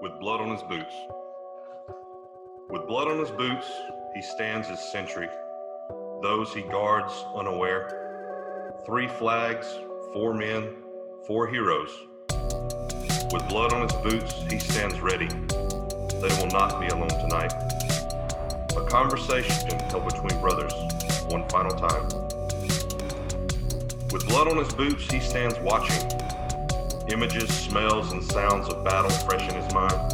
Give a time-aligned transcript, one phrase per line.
[0.00, 0.94] with blood on his boots.
[2.70, 3.66] With blood on his boots,
[4.14, 5.28] he stands as sentry.
[6.22, 8.74] Those he guards unaware.
[8.86, 9.66] Three flags,
[10.12, 10.68] four men,
[11.26, 11.90] four heroes.
[13.32, 15.28] With blood on his boots, he stands ready.
[15.28, 17.52] They will not be alone tonight.
[18.76, 20.72] A conversation held between brothers,
[21.28, 22.04] one final time.
[24.12, 26.08] With blood on his boots, he stands watching.
[27.10, 30.12] Images, smells, and sounds of battle fresh in his mind.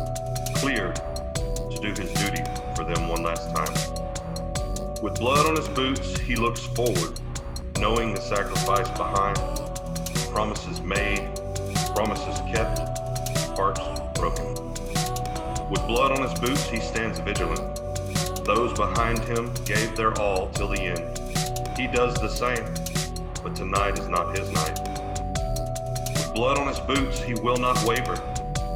[0.56, 2.42] Cleared to do his duty
[2.76, 5.02] for them one last time.
[5.02, 7.18] With blood on his boots, he looks forward,
[7.80, 9.36] knowing the sacrifice behind.
[10.32, 11.28] Promises made,
[11.94, 12.78] promises kept,
[13.58, 13.80] hearts
[14.18, 14.54] broken.
[15.70, 17.80] With blood on his boots, he stands vigilant.
[18.44, 21.18] Those behind him gave their all till the end.
[21.76, 22.64] He does the same,
[23.42, 24.83] but tonight is not his night.
[26.34, 28.16] Blood on his boots, he will not waver,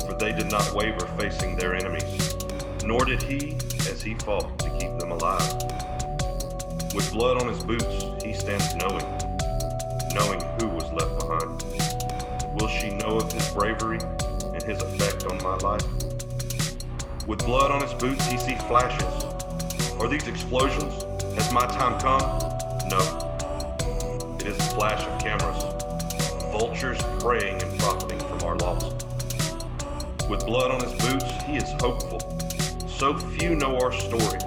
[0.06, 2.36] for they did not waver facing their enemies,
[2.84, 3.56] nor did he
[3.90, 5.54] as he fought to keep them alive.
[6.94, 9.04] With blood on his boots, he stands knowing,
[10.14, 11.64] knowing who was left behind.
[12.54, 13.98] Will she know of his bravery
[14.54, 15.84] and his effect on my life?
[17.26, 19.24] With blood on his boots, he sees flashes.
[19.98, 21.02] Are these explosions?
[21.34, 22.47] Has my time come?
[30.48, 32.18] Blood on his boots, he is hopeful.
[32.88, 34.38] So few know our story,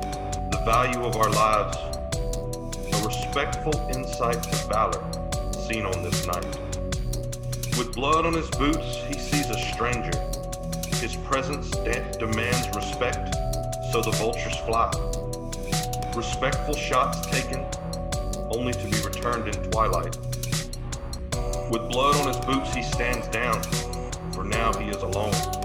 [0.50, 5.00] the value of our lives, a respectful insight to valor
[5.54, 6.58] seen on this night.
[7.78, 10.10] With blood on his boots, he sees a stranger.
[10.96, 13.36] His presence de- demands respect,
[13.92, 14.90] so the vultures fly.
[16.16, 17.64] Respectful shots taken,
[18.50, 20.18] only to be returned in twilight.
[21.70, 23.62] With blood on his boots, he stands down,
[24.34, 25.61] for now he is alone.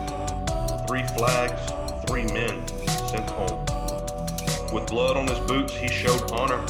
[0.97, 1.73] Three flags,
[2.09, 2.67] three men
[3.11, 3.67] sent home.
[4.73, 6.65] With blood on his boots, he showed honor.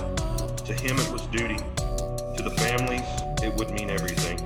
[0.64, 1.58] To him it was duty.
[1.76, 3.06] To the families,
[3.40, 4.38] it would mean everything.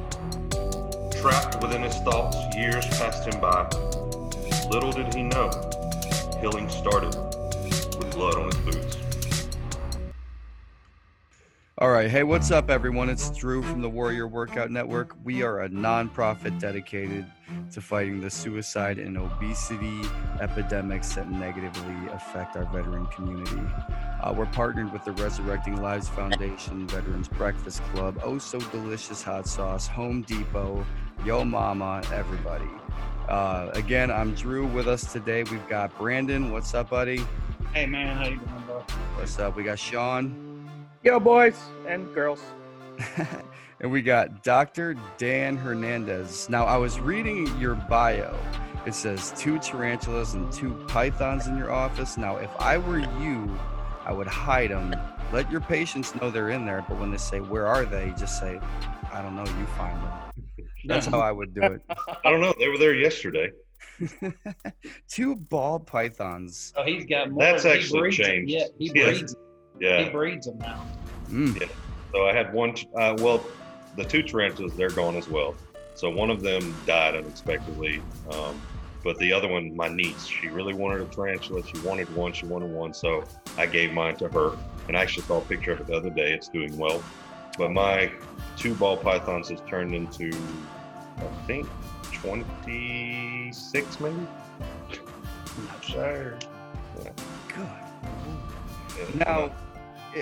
[1.23, 3.71] Trapped within his thoughts, years passed him by.
[4.71, 5.49] Little did he know,
[6.43, 7.17] healing started
[7.97, 8.90] with blood on his boots.
[11.81, 12.11] All right.
[12.11, 13.09] Hey, what's up, everyone?
[13.09, 15.17] It's Drew from the Warrior Workout Network.
[15.25, 17.25] We are a nonprofit dedicated
[17.73, 20.03] to fighting the suicide and obesity
[20.43, 23.63] epidemics that negatively affect our veteran community.
[24.23, 29.49] Uh, we're partnered with the Resurrecting Lives Foundation, Veterans Breakfast Club, Oh So Delicious Hot
[29.49, 30.85] Sauce, Home Depot,
[31.25, 32.69] Yo Mama, everybody.
[33.27, 34.67] Uh, again, I'm Drew.
[34.67, 36.53] With us today, we've got Brandon.
[36.53, 37.25] What's up, buddy?
[37.73, 38.81] Hey man, how you doing, bro?
[39.17, 39.57] What's up?
[39.57, 40.50] We got Sean.
[41.03, 42.43] Yo, boys and girls.
[43.81, 44.97] and we got Dr.
[45.17, 46.49] Dan Hernandez.
[46.51, 48.39] Now, I was reading your bio.
[48.87, 52.17] It says two tarantulas and two pythons in your office.
[52.19, 53.59] Now, if I were you,
[54.05, 54.95] I would hide them.
[55.33, 58.13] Let your patients know they're in there, but when they say, Where are they?
[58.19, 58.61] just say,
[59.13, 60.67] I don't know, you find them.
[60.87, 61.83] That's how I would do it.
[62.25, 62.55] I don't know.
[62.59, 63.51] They were there yesterday.
[65.09, 66.73] two ball pythons.
[66.77, 67.43] Oh, he's got more.
[67.43, 68.27] That's he actually breeds them.
[68.27, 68.53] changed.
[68.53, 69.19] Yeah, he Yes.
[69.19, 69.37] breeds.
[69.81, 70.05] Yeah.
[70.05, 70.87] He breeds them now.
[71.31, 71.69] Mm.
[72.13, 72.75] So I had one.
[72.95, 73.45] Uh, well,
[73.97, 75.55] the two tarantulas they're gone as well.
[75.95, 78.01] So one of them died unexpectedly,
[78.33, 78.61] um,
[79.03, 81.63] but the other one, my niece, she really wanted a tarantula.
[81.67, 82.33] She wanted one.
[82.33, 82.95] She wanted one.
[82.95, 83.25] So
[83.57, 84.57] I gave mine to her,
[84.89, 86.33] and I actually saw a picture of it the other day.
[86.33, 87.03] It's doing well.
[87.59, 88.13] But my
[88.57, 90.31] two ball pythons has turned into,
[91.19, 91.67] I think,
[92.13, 94.17] 26 maybe.
[94.17, 94.27] No,
[95.83, 96.39] sir.
[96.97, 97.13] Good.
[98.99, 99.05] Yeah.
[99.27, 99.53] Now, I-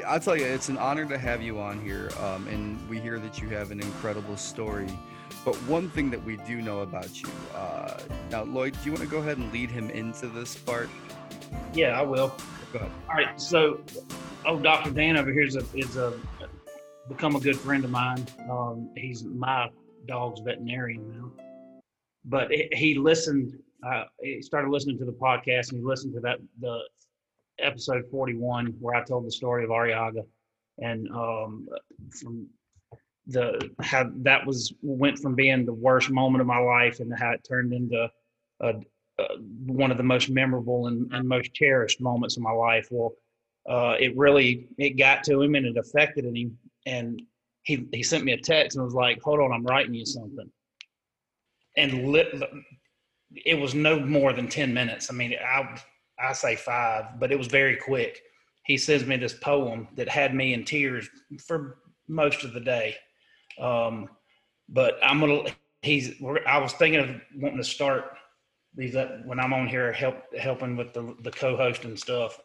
[0.06, 3.19] I'll tell you, it's an honor to have you on here, um, and we hear
[3.19, 4.87] that you have an incredible story.
[5.44, 7.99] But one thing that we do know about you, uh,
[8.31, 10.91] now, Lloyd, do you want to go ahead and lead him into this part?
[11.72, 12.34] Yeah, I will.
[12.72, 12.91] Go ahead.
[13.09, 13.41] All right.
[13.41, 13.81] So,
[14.44, 14.91] oh, Dr.
[14.91, 16.12] Dan over here is a is a
[17.09, 18.26] become a good friend of mine.
[18.50, 19.70] Um, he's my
[20.06, 21.32] dog's veterinarian now.
[22.25, 23.59] But he, he listened.
[23.87, 26.81] Uh, he started listening to the podcast, and he listened to that the
[27.60, 30.22] episode forty one where I told the story of Arriaga,
[30.78, 31.69] and um,
[32.20, 32.49] from
[33.26, 37.32] the how that was went from being the worst moment of my life, and how
[37.32, 38.08] it turned into
[38.60, 38.72] a,
[39.19, 42.88] uh, one of the most memorable and, and most cherished moments of my life.
[42.90, 43.12] Well,
[43.69, 47.20] uh, it really it got to him and it affected him, and
[47.64, 50.50] he he sent me a text and was like, "Hold on, I'm writing you something."
[51.76, 52.34] And lit,
[53.44, 55.10] it was no more than ten minutes.
[55.10, 55.78] I mean, I
[56.20, 58.20] I say five, but it was very quick.
[58.65, 61.09] He sends me this poem that had me in tears
[61.47, 61.79] for
[62.09, 62.97] most of the day.
[63.61, 64.09] Um,
[64.69, 65.50] but I'm gonna.
[65.82, 66.20] He's.
[66.47, 68.17] I was thinking of wanting to start
[68.75, 68.94] these
[69.25, 72.38] when I'm on here help helping with the the co-host and stuff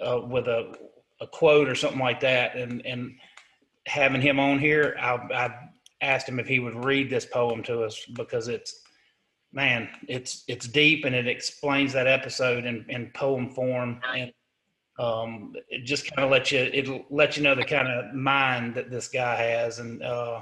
[0.00, 0.74] uh, with a
[1.20, 3.14] a quote or something like that, and and
[3.86, 5.54] having him on here, I, I
[6.02, 8.81] asked him if he would read this poem to us because it's
[9.52, 14.32] man, it's it's deep and it explains that episode in, in poem form and
[14.98, 18.74] um, it just kind of lets you it let you know the kind of mind
[18.74, 20.40] that this guy has and uh,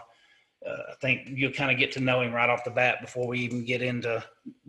[0.66, 3.26] uh, I think you'll kind of get to know him right off the bat before
[3.26, 4.22] we even get into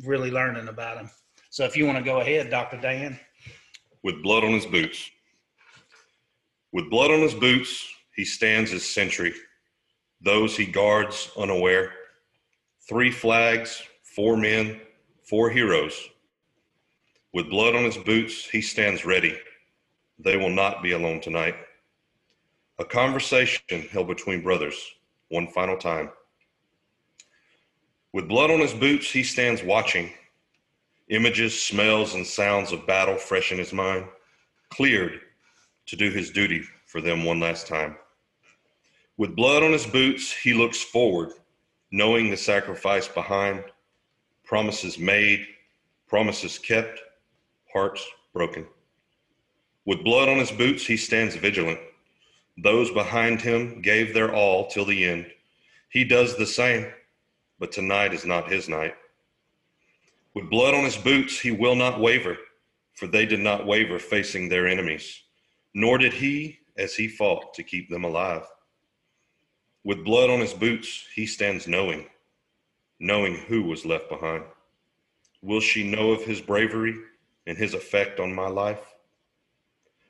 [0.03, 1.09] really learning about him.
[1.49, 2.79] So if you want to go ahead, Dr.
[2.79, 3.19] Dan.
[4.03, 5.09] With blood on his boots.
[6.71, 7.85] With blood on his boots,
[8.15, 9.33] he stands as sentry.
[10.21, 11.91] Those he guards unaware.
[12.87, 13.83] Three flags,
[14.15, 14.79] four men,
[15.23, 16.09] four heroes.
[17.33, 19.37] With blood on his boots, he stands ready.
[20.19, 21.55] They will not be alone tonight.
[22.77, 24.75] A conversation held between brothers,
[25.29, 26.09] one final time.
[28.11, 30.11] With blood on his boots, he stands watching.
[31.07, 34.05] Images, smells, and sounds of battle fresh in his mind,
[34.69, 35.21] cleared
[35.85, 37.95] to do his duty for them one last time.
[39.15, 41.31] With blood on his boots, he looks forward,
[41.91, 43.63] knowing the sacrifice behind
[44.51, 45.47] promises made,
[46.09, 46.99] promises kept,
[47.71, 48.65] hearts broken.
[49.85, 51.79] With blood on his boots, he stands vigilant.
[52.57, 55.27] Those behind him gave their all till the end.
[55.87, 56.91] He does the same,
[57.59, 58.93] but tonight is not his night.
[60.35, 62.35] With blood on his boots, he will not waver,
[62.95, 65.21] for they did not waver facing their enemies,
[65.73, 68.43] nor did he as he fought to keep them alive.
[69.85, 72.05] With blood on his boots, he stands knowing
[73.01, 74.43] knowing who was left behind?
[75.41, 76.95] Will she know of his bravery
[77.47, 78.93] and his effect on my life?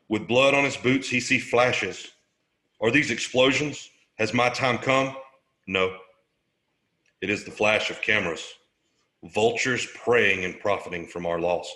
[0.09, 2.11] With blood on his boots, he see flashes.
[2.81, 3.89] Are these explosions?
[4.15, 5.15] Has my time come?
[5.67, 5.95] No.
[7.21, 8.45] It is the flash of cameras,
[9.23, 11.73] vultures preying and profiting from our loss.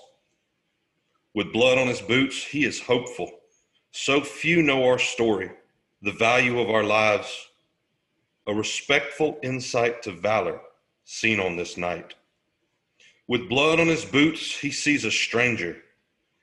[1.33, 3.31] With blood on his boots, he is hopeful.
[3.91, 5.49] So few know our story,
[6.01, 7.47] the value of our lives,
[8.47, 10.59] a respectful insight to valor
[11.05, 12.15] seen on this night.
[13.27, 15.77] With blood on his boots, he sees a stranger.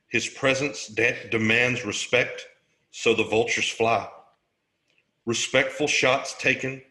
[0.07, 2.47] His presence de- demands respect,
[2.91, 4.09] so the vultures fly.
[5.25, 6.81] Respectful shots taken,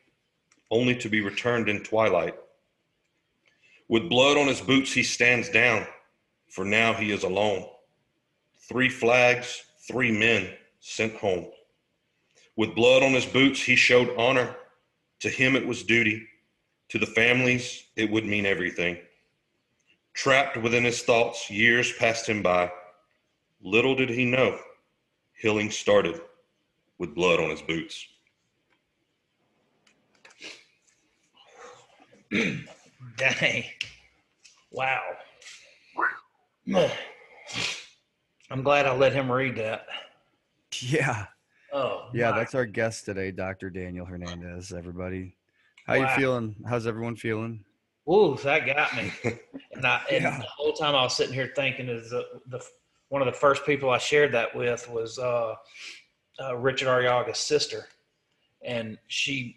[0.70, 2.34] only to be returned in twilight.
[3.88, 5.86] With blood on his boots, he stands down,
[6.48, 7.66] for now he is alone.
[8.68, 10.48] Three flags, three men
[10.80, 11.46] sent home.
[12.56, 14.56] With blood on his boots, he showed honor.
[15.20, 16.26] To him it was duty.
[16.92, 18.98] To the families, it would mean everything.
[20.12, 22.70] Trapped within his thoughts, years passed him by.
[23.62, 24.58] Little did he know,
[25.40, 26.20] healing started
[26.98, 28.06] with blood on his boots.
[33.16, 33.64] Dang.
[34.70, 35.00] Wow.
[38.50, 39.86] I'm glad I let him read that.
[40.78, 41.24] Yeah.
[41.72, 42.36] Oh, Yeah, my.
[42.36, 43.70] that's our guest today, Dr.
[43.70, 45.36] Daniel Hernandez, everybody.
[45.92, 46.04] How Wow.
[46.04, 46.56] you feeling?
[46.66, 47.64] How's everyone feeling?
[48.10, 49.12] Ooh, that got me.
[49.74, 50.36] And, I, and Yeah.
[50.36, 52.62] the whole time I was sitting here thinking, is the, the
[53.08, 55.54] one of the first people I shared that with was uh,
[56.38, 57.86] uh, Richard Arriaga's sister,
[58.62, 59.56] and she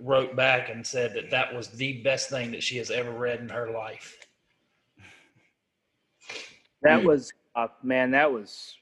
[0.00, 3.40] wrote back and said that that was the best thing that she has ever read
[3.40, 4.16] in her life.
[6.80, 8.78] That was, uh, man, that was,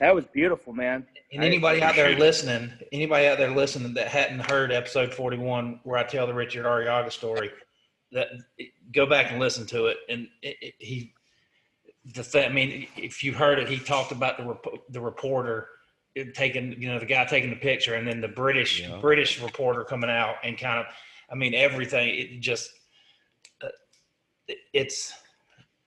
[0.00, 1.06] that was beautiful, man.
[1.32, 5.98] And anybody out there listening, anybody out there listening that hadn't heard episode 41 where
[5.98, 7.50] I tell the Richard Arriaga story,
[8.12, 8.28] that
[8.92, 9.96] go back and listen to it.
[10.08, 11.12] And it, it, he,
[12.14, 15.68] the thing, I mean, if you heard it, he talked about the rep- the reporter
[16.34, 18.98] taking, you know, the guy taking the picture, and then the British Yeah.
[19.00, 20.86] British reporter coming out and kind of,
[21.30, 22.08] I mean, everything.
[22.08, 22.70] It just,
[23.62, 23.68] uh,
[24.46, 25.12] it- it's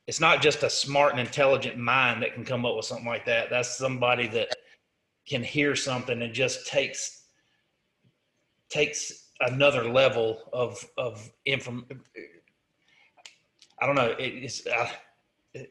[0.09, 3.27] it's not just a smart and intelligent mind that can come up with something like
[3.27, 3.51] that.
[3.51, 4.47] That's somebody that
[5.27, 7.25] can hear something and just takes
[8.69, 11.85] takes another level of of inform.
[13.79, 14.15] I don't know.
[14.17, 14.65] It,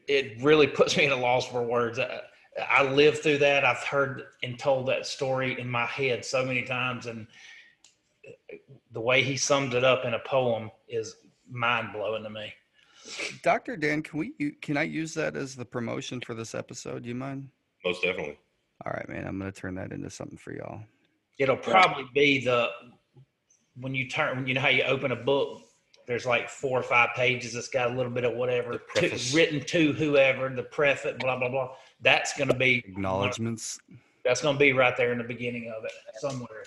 [0.07, 1.99] it- really puts me at a loss for words.
[1.99, 2.21] I,
[2.69, 3.65] I lived through that.
[3.65, 7.27] I've heard and told that story in my head so many times, and
[8.93, 11.17] the way he summed it up in a poem is
[11.51, 12.53] mind blowing to me.
[13.43, 13.77] Dr.
[13.77, 17.03] Dan, can we can I use that as the promotion for this episode?
[17.03, 17.49] Do you mind?
[17.85, 18.37] Most definitely.
[18.85, 19.25] All right, man.
[19.25, 20.81] I'm gonna turn that into something for y'all.
[21.37, 22.69] It'll probably be the
[23.79, 25.61] when you turn when you know how you open a book.
[26.07, 27.55] There's like four or five pages.
[27.55, 31.49] It's got a little bit of whatever to, written to whoever the preface, blah blah
[31.49, 31.71] blah.
[32.01, 33.79] That's going to be Acknowledgements.
[34.25, 36.63] That's going to be right there in the beginning of it somewhere.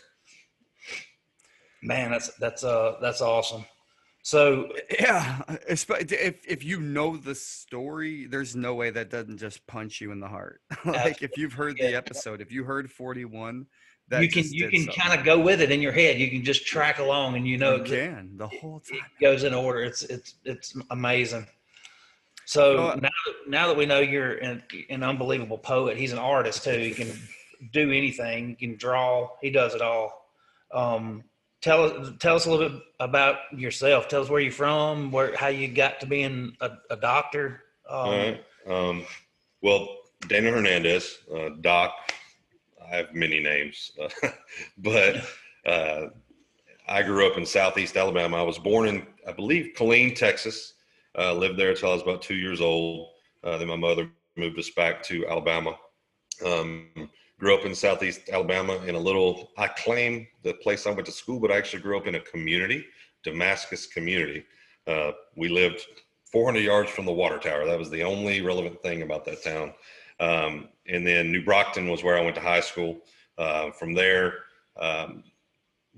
[1.83, 3.65] Man, that's that's uh that's awesome.
[4.23, 10.00] So Yeah, if if you know the story, there's no way that doesn't just punch
[10.00, 10.61] you in the heart.
[10.85, 13.67] like if you've heard the episode, if you heard 41,
[14.09, 16.21] that you can you can kind of go with it in your head.
[16.21, 19.11] You can just track along, and you know You can the whole it time.
[19.21, 19.83] goes in order.
[19.83, 21.47] It's it's it's amazing.
[22.45, 23.12] So Oh, now, that,
[23.49, 26.79] now that we know you're an, an unbelievable poet, he's an artist too.
[26.79, 27.11] He can
[27.73, 28.50] do anything.
[28.50, 29.31] He can draw.
[29.41, 30.29] He does it all.
[30.73, 31.25] Um,
[31.62, 34.09] tell us tell us a little bit about yourself.
[34.09, 37.62] Tell us where you're from, where how you got to being a, a doctor.
[37.88, 38.45] Um, All right.
[38.69, 39.07] Um,
[39.62, 39.88] well,
[40.28, 41.92] Daniel Hernandez, uh, Doc.
[42.85, 44.28] I have many names, uh,
[44.78, 45.25] but
[45.64, 46.09] uh,
[46.88, 48.37] I grew up in Southeast Alabama.
[48.37, 50.75] I was born in, I believe, Killeen, Texas.
[51.16, 53.11] Uh, lived there until I was about two years old.
[53.45, 55.76] Uh, then my mother moved us back to Alabama.
[56.45, 57.11] Um,
[57.43, 59.51] grew up in Southeast Alabama in a little.
[59.59, 62.21] I claim the place I went to school, but I actually grew up in a
[62.21, 62.87] community,
[63.25, 64.45] Damascus community.
[64.87, 65.85] Uh, we lived
[66.31, 67.67] 400 yards from the water tower.
[67.67, 69.75] That was the only relevant thing about that town.
[70.21, 73.01] Um, and then New Brockton was where I went to high school.
[73.37, 74.35] Uh, from there,
[74.81, 75.25] um,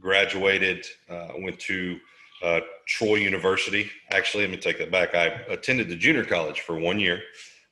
[0.00, 1.98] graduated, uh, went to
[2.42, 3.90] uh, Troy University.
[4.12, 5.14] Actually, let me take that back.
[5.14, 7.20] I attended the junior college for one year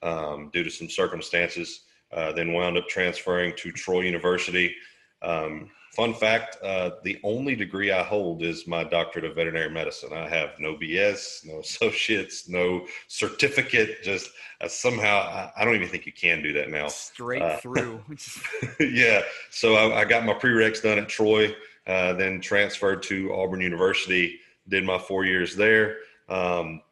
[0.03, 4.75] um, due to some circumstances, uh, then wound up transferring to Troy University.
[5.23, 10.13] Um, fun fact uh, the only degree I hold is my doctorate of veterinary medicine.
[10.13, 14.03] I have no BS, no associates, no certificate.
[14.03, 16.89] Just uh, somehow, I, I don't even think you can do that now.
[16.89, 18.03] Straight Uh, through.
[18.81, 19.23] yeah.
[19.51, 21.55] So I, I got my prereqs done at Troy,
[21.87, 24.39] uh, then transferred to Auburn University,
[24.69, 25.99] did my four years there.
[26.29, 26.83] Um,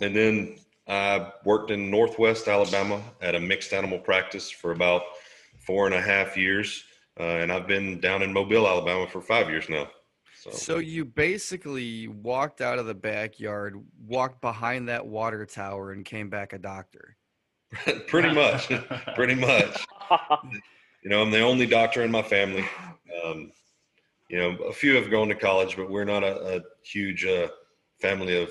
[0.00, 0.56] and then
[0.88, 5.02] I worked in Northwest Alabama at a mixed animal practice for about
[5.66, 6.84] four and a half years.
[7.18, 9.88] Uh, and I've been down in Mobile, Alabama for five years now.
[10.40, 16.04] So, So you basically walked out of the backyard, walked behind that water tower, and
[16.04, 17.16] came back a doctor.
[18.08, 18.68] pretty much,
[19.14, 19.86] pretty much.
[21.02, 22.64] You know, I'm the only doctor in my family.
[23.24, 23.52] Um,
[24.28, 27.48] you know, a few have gone to college, but we're not a, a huge uh,
[28.00, 28.50] family of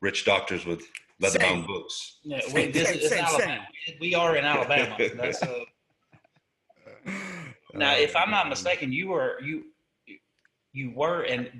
[0.00, 0.82] rich doctors with
[1.20, 2.18] leather-bound books.
[2.22, 3.66] Yeah, we, Same, this same, same, Alabama.
[4.00, 4.96] We are in Alabama.
[5.14, 5.64] That's uh,
[7.74, 9.64] now, if I'm not mistaken, you were you
[10.72, 11.50] you were in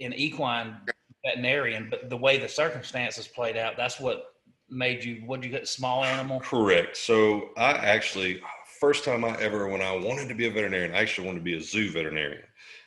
[0.00, 0.76] an equine
[1.24, 4.34] veterinarian, but the way the circumstances played out, that's what
[4.68, 5.22] made you.
[5.26, 6.40] What did you get small animal?
[6.40, 6.96] Correct.
[6.96, 8.40] So I actually,
[8.80, 11.44] first time I ever, when I wanted to be a veterinarian, I actually wanted to
[11.44, 12.42] be a zoo veterinarian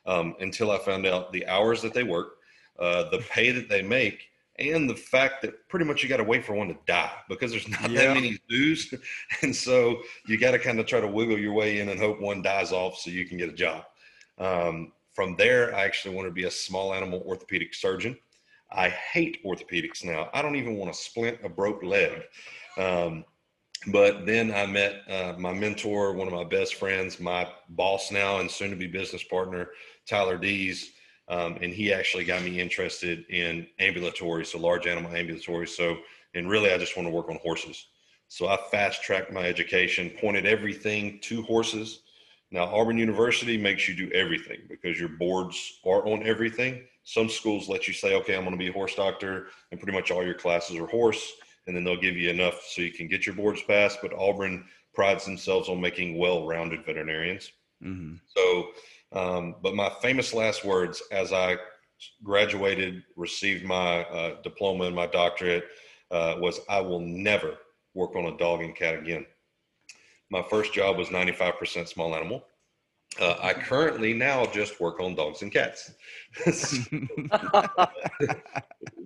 [0.06, 2.38] um, until I found out the hours that they work,
[2.80, 6.24] uh, the pay that they make, and the fact that pretty much you got to
[6.24, 8.08] wait for one to die because there's not Yeah.
[8.08, 8.94] that many zoos.
[9.42, 12.20] And so you got to kind of try to wiggle your way in and hope
[12.20, 13.86] one dies off so you can get a job.
[14.38, 18.18] Um, from there, I actually wanted to be a small animal orthopedic surgeon.
[18.72, 20.30] I hate orthopedics now.
[20.34, 22.22] I don't even want to splint a broke leg.
[22.78, 23.26] Um,
[23.88, 28.40] but then I met uh, my mentor, one of my best friends, my boss now
[28.40, 29.70] and soon to be business partner,
[30.06, 30.92] Tyler Dees.
[31.30, 35.68] Um, and he actually got me interested in ambulatory, so large animal ambulatory.
[35.68, 35.98] So,
[36.34, 37.88] and really, I just want to work on horses.
[38.28, 42.02] So I fast tracked my education, pointed everything to horses.
[42.52, 46.84] Now, Auburn University makes you do everything because your boards are on everything.
[47.04, 49.98] Some schools let you say, okay, I'm going to be a horse doctor, and pretty
[49.98, 51.32] much all your classes are horse,
[51.68, 54.00] and then they'll give you enough so you can get your boards passed.
[54.02, 57.52] But Auburn prides themselves on making well rounded veterinarians.
[57.82, 58.72] hmm So,
[59.12, 61.58] um, but my famous last words as I
[62.24, 65.66] graduated, received my uh, diploma and my doctorate,
[66.12, 67.58] uh, was I will never
[67.94, 69.26] work on a dog and cat again.
[70.32, 72.46] My first job was 95% small animal.
[73.20, 75.92] Uh, I currently now just work on dogs and cats.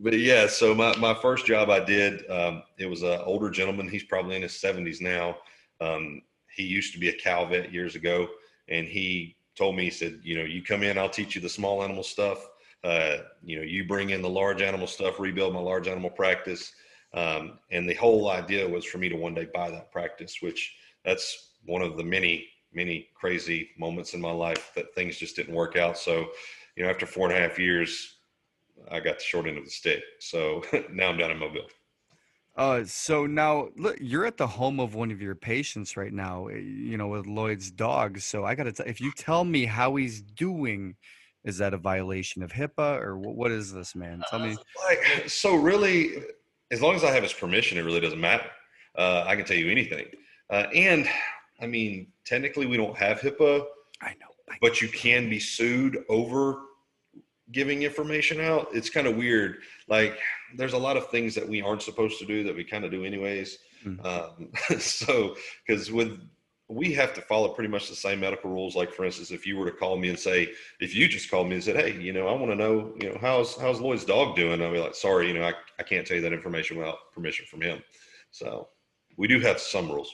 [0.01, 3.87] but yeah, so my, my first job I did, um, it was an older gentleman.
[3.87, 5.37] He's probably in his 70s now.
[5.79, 6.21] Um,
[6.53, 8.27] he used to be a cow vet years ago,
[8.67, 11.49] and he told me, he said, you know, you come in, I'll teach you the
[11.49, 12.47] small animal stuff.
[12.83, 16.73] Uh, you know, you bring in the large animal stuff, rebuild my large animal practice.
[17.13, 20.75] Um, and the whole idea was for me to one day buy that practice, which
[21.05, 25.53] that's one of the many, many crazy moments in my life that things just didn't
[25.53, 25.97] work out.
[25.97, 26.27] So,
[26.75, 28.17] you know, after four and a half years,
[28.91, 30.01] I got the short end of the stick.
[30.19, 31.67] So now I'm down in Mobile.
[32.55, 36.47] Uh, so now look, you're at the home of one of your patients right now,
[36.47, 38.19] eh, you know, with Lloyd's dog.
[38.19, 40.95] So I got to, if you tell me how he's doing,
[41.43, 44.23] is that a violation of HIPAA or what, what is this, man?
[44.29, 44.55] Tell me.
[44.85, 46.23] Like, so really,
[46.71, 48.49] as long as I have his permission, it really doesn't matter.
[48.97, 50.05] Uh, I can tell you anything.
[50.49, 51.09] Uh, and
[51.59, 53.65] I mean, technically, we don't have HIPAA,
[54.01, 54.27] I know.
[54.49, 56.59] I but you can be sued over
[57.53, 58.67] giving information out.
[58.73, 59.59] It's kind of weird.
[59.87, 60.19] Like
[60.55, 62.91] there's a lot of things that we aren't supposed to do that we kind of
[62.91, 63.59] do anyways.
[63.85, 64.05] Mhm.
[64.05, 66.19] Um, so because with
[66.69, 68.75] we have to follow pretty much the same medical rules.
[68.75, 71.47] Like for instance, if you were to call me and say, if you just called
[71.47, 74.05] me and said, hey, you know, I want to know, you know, how's how's Lloyd's
[74.05, 74.61] dog doing?
[74.61, 77.45] I'll be like, sorry, you know, I, I can't tell you that information without permission
[77.49, 77.83] from him.
[78.31, 78.69] So
[79.17, 80.11] we do have some rules.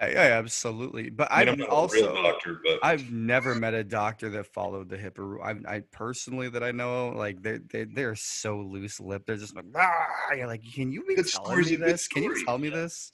[0.00, 1.10] I, I absolutely.
[1.10, 4.46] But I I've I'm also a real doctor, but I've never met a doctor that
[4.46, 5.42] followed the HIPAA rule.
[5.42, 9.26] I, I personally that I know, like they they they're so loose lipped.
[9.26, 12.08] They're just like, ah, you're like, can you be Good telling me this?
[12.08, 13.10] Can you tell me this?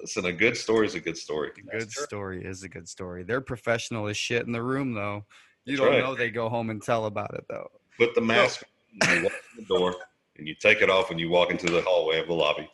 [0.00, 1.50] listen, a good story is a good story.
[1.56, 3.22] A good story is a good story.
[3.22, 5.24] They're professional as shit in the room, though.
[5.64, 6.04] You That's don't right.
[6.04, 7.68] know they go home and tell about it, though.
[7.98, 8.64] Put the mask
[9.02, 9.94] on, you walk in the door,
[10.38, 12.68] and you take it off when you walk into the hallway of the lobby.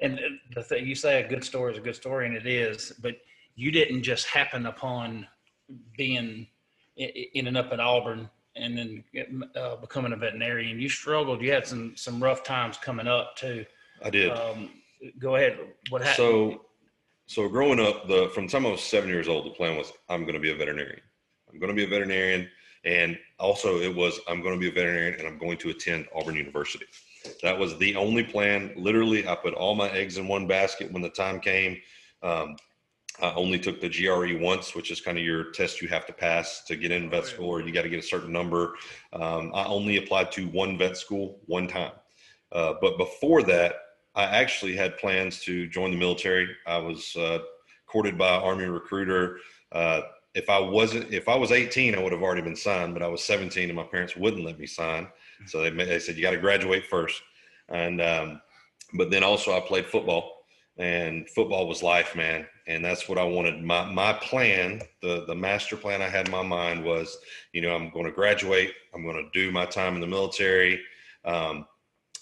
[0.00, 0.20] And
[0.54, 2.92] the thing you say, a good story is a good story, and it is.
[3.00, 3.16] But
[3.56, 5.26] you didn't just happen upon
[5.96, 6.46] being
[6.96, 9.04] ending up at Auburn and then
[9.56, 10.80] uh, becoming a veterinarian.
[10.80, 11.42] You struggled.
[11.42, 13.64] You had some some rough times coming up too.
[14.02, 14.32] I did.
[14.32, 14.70] Um,
[15.18, 15.58] go ahead.
[15.90, 16.16] What happened?
[16.16, 16.64] So,
[17.26, 19.92] so growing up, the from the time I was seven years old, the plan was
[20.08, 21.00] I'm going to be a veterinarian.
[21.50, 22.48] I'm going to be a veterinarian,
[22.84, 26.06] and also it was I'm going to be a veterinarian, and I'm going to attend
[26.14, 26.86] Auburn University.
[27.42, 28.72] That was the only plan.
[28.76, 31.78] Literally, I put all my eggs in one basket when the time came.
[32.22, 32.56] Um,
[33.20, 36.12] I only took the GRE once, which is kind of your test you have to
[36.12, 38.74] pass to get in vet school, or you got to get a certain number.
[39.12, 41.92] Um, I only applied to one vet school one time.
[42.52, 43.74] Uh, but before that,
[44.14, 46.48] I actually had plans to join the military.
[46.66, 47.40] I was uh,
[47.86, 49.38] courted by an Army recruiter.
[49.72, 50.02] Uh,
[50.34, 53.08] if I wasn't, if I was 18, I would have already been signed, but I
[53.08, 55.08] was 17 and my parents wouldn't let me sign.
[55.46, 57.20] So they, they said, you got to graduate first.
[57.68, 58.40] And, um,
[58.94, 60.42] but then also I played football
[60.78, 62.46] and football was life, man.
[62.66, 63.62] And that's what I wanted.
[63.62, 67.18] My, my plan, the, the master plan I had in my mind was,
[67.52, 68.72] you know, I'm going to graduate.
[68.94, 70.80] I'm going to do my time in the military.
[71.24, 71.66] Um,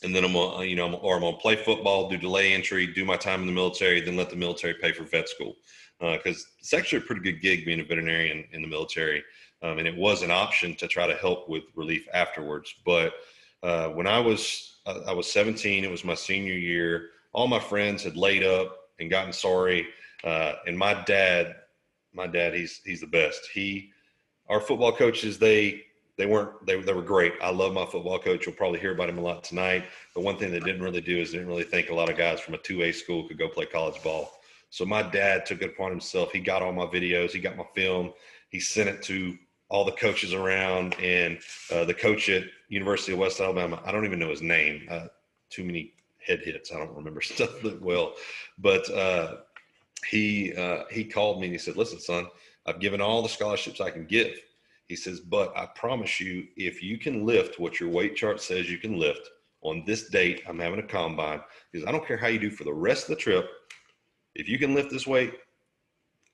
[0.02, 3.04] and then I'm gonna, you know, or I'm gonna play football, do delay entry, do
[3.04, 5.56] my time in the military, then let the military pay for vet school.
[5.98, 9.24] Because it's actually a pretty good gig being a veterinarian in the military,
[9.62, 12.74] um, and it was an option to try to help with relief afterwards.
[12.84, 13.14] But
[13.62, 17.08] uh, when I was I I was 17, it was my senior year.
[17.32, 19.86] All my friends had laid up and gotten sorry,
[20.24, 21.56] uh, and my dad,
[22.12, 23.48] my dad, he's he's the best.
[23.52, 23.90] He,
[24.48, 25.82] our football coaches, they
[26.16, 27.34] they weren't they, they were great.
[27.42, 28.46] I love my football coach.
[28.46, 29.84] You'll probably hear about him a lot tonight.
[30.14, 32.16] The one thing they didn't really do is they didn't really think a lot of
[32.16, 34.32] guys from a two A school could go play college ball.
[34.70, 36.32] So my dad took it upon himself.
[36.32, 37.30] He got all my videos.
[37.30, 38.12] He got my film.
[38.48, 39.36] He sent it to
[39.68, 41.38] all the coaches around, and
[41.72, 43.80] uh, the coach at University of West Alabama.
[43.84, 44.86] I don't even know his name.
[44.90, 45.06] Uh,
[45.50, 45.92] too many
[46.24, 46.72] head hits.
[46.72, 48.14] I don't remember stuff that well,
[48.58, 49.36] but uh,
[50.08, 52.26] he uh, he called me and he said, "Listen, son,
[52.66, 54.36] I've given all the scholarships I can give."
[54.86, 58.70] He says, but I promise you, if you can lift what your weight chart says
[58.70, 59.28] you can lift
[59.62, 61.40] on this date, I'm having a combine
[61.72, 63.48] because I don't care how you do for the rest of the trip.
[64.36, 65.34] If you can lift this weight,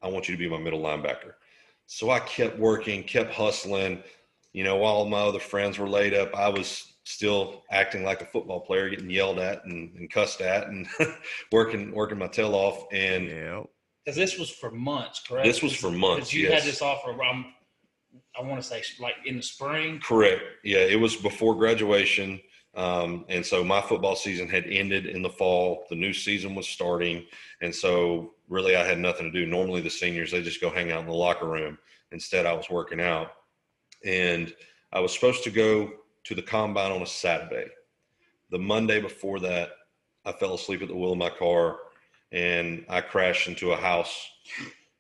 [0.03, 1.33] I want you to be my middle linebacker.
[1.95, 4.03] So I kept working, kept hustling.
[4.55, 8.25] You know, while my other friends were laid up, I was still acting like a
[8.25, 10.89] football player, getting yelled at and, and cussed at and
[11.53, 12.87] working working my tail off.
[12.93, 13.63] And Yeah.
[14.03, 15.45] Because this was for months, correct?
[15.47, 16.63] This was for months, Because you yes.
[16.63, 17.11] had this offer.
[17.23, 17.53] Um,
[18.39, 20.01] I want to say like in the spring.
[20.03, 20.41] Correct.
[20.65, 22.41] Yeah, it was before graduation.
[22.75, 25.85] Um, and so my football season had ended in the fall.
[25.91, 27.27] The new season was starting.
[27.61, 29.47] And so really I had nothing to do.
[29.47, 31.79] Normally the seniors, they just go hang out in the locker room.
[32.13, 33.33] Instead, I was working out.
[34.05, 34.55] And
[34.93, 35.91] I was supposed to go
[36.25, 37.71] to the combine on a Saturday.
[38.51, 39.71] The Monday before that,
[40.25, 41.79] I fell asleep at the wheel of my car
[42.31, 44.29] and I crashed into a house.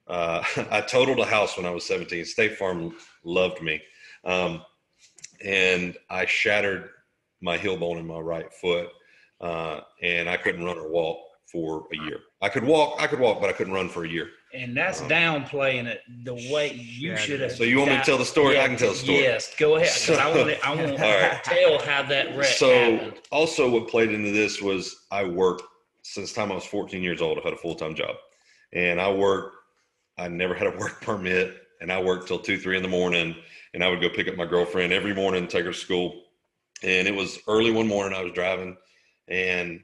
[0.06, 2.24] Uh, I totaled a house when I was 17.
[2.24, 3.82] State Farm loved me.
[4.24, 4.62] Um,
[5.44, 6.88] and I shattered
[7.40, 8.88] my heel bone in my right foot,
[9.40, 11.18] uh, and I couldn't run or walk
[11.50, 12.20] for a year.
[12.42, 14.28] I could walk, I could walk, but I couldn't run for a year.
[14.52, 17.52] And that's Um, downplaying it the way you Yeah, should have.
[17.52, 18.58] So you want me to tell the story?
[18.58, 19.20] I can tell the story.
[19.20, 19.88] Yes, go ahead.
[19.88, 20.66] 'cause I So- want to.
[20.66, 21.44] I want to All right.
[21.44, 23.14] tell how that wreck So happened.
[23.30, 25.62] also what played into this was I worked
[26.02, 27.38] since the time I was 14 years old.
[27.38, 28.16] I've had a full-time job
[28.72, 29.56] and I worked,
[30.18, 33.36] I never had a work permit and I worked till two, three in the morning
[33.72, 36.24] and I would go pick up my girlfriend every morning, take her to school.
[36.82, 38.76] And it was early one morning I was driving
[39.28, 39.80] and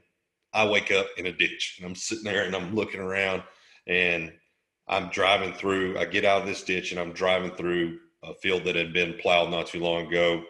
[0.53, 3.43] I wake up in a ditch and I'm sitting there and I'm looking around
[3.87, 4.31] and
[4.87, 8.65] I'm driving through, I get out of this ditch and I'm driving through a field
[8.65, 10.43] that had been plowed not too long ago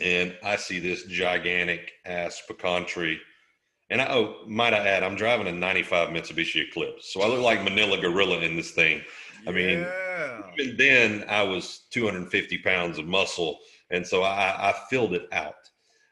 [0.00, 3.18] and I see this gigantic ass pecan tree.
[3.88, 7.12] And I, oh, might I add, I'm driving a 95 Mitsubishi Eclipse.
[7.12, 9.02] So I look like Magilla Gorilla in this thing.
[9.46, 10.42] I mean, yeah.
[10.58, 15.54] Even then, I was 250 pounds of muscle and so I, I filled it out,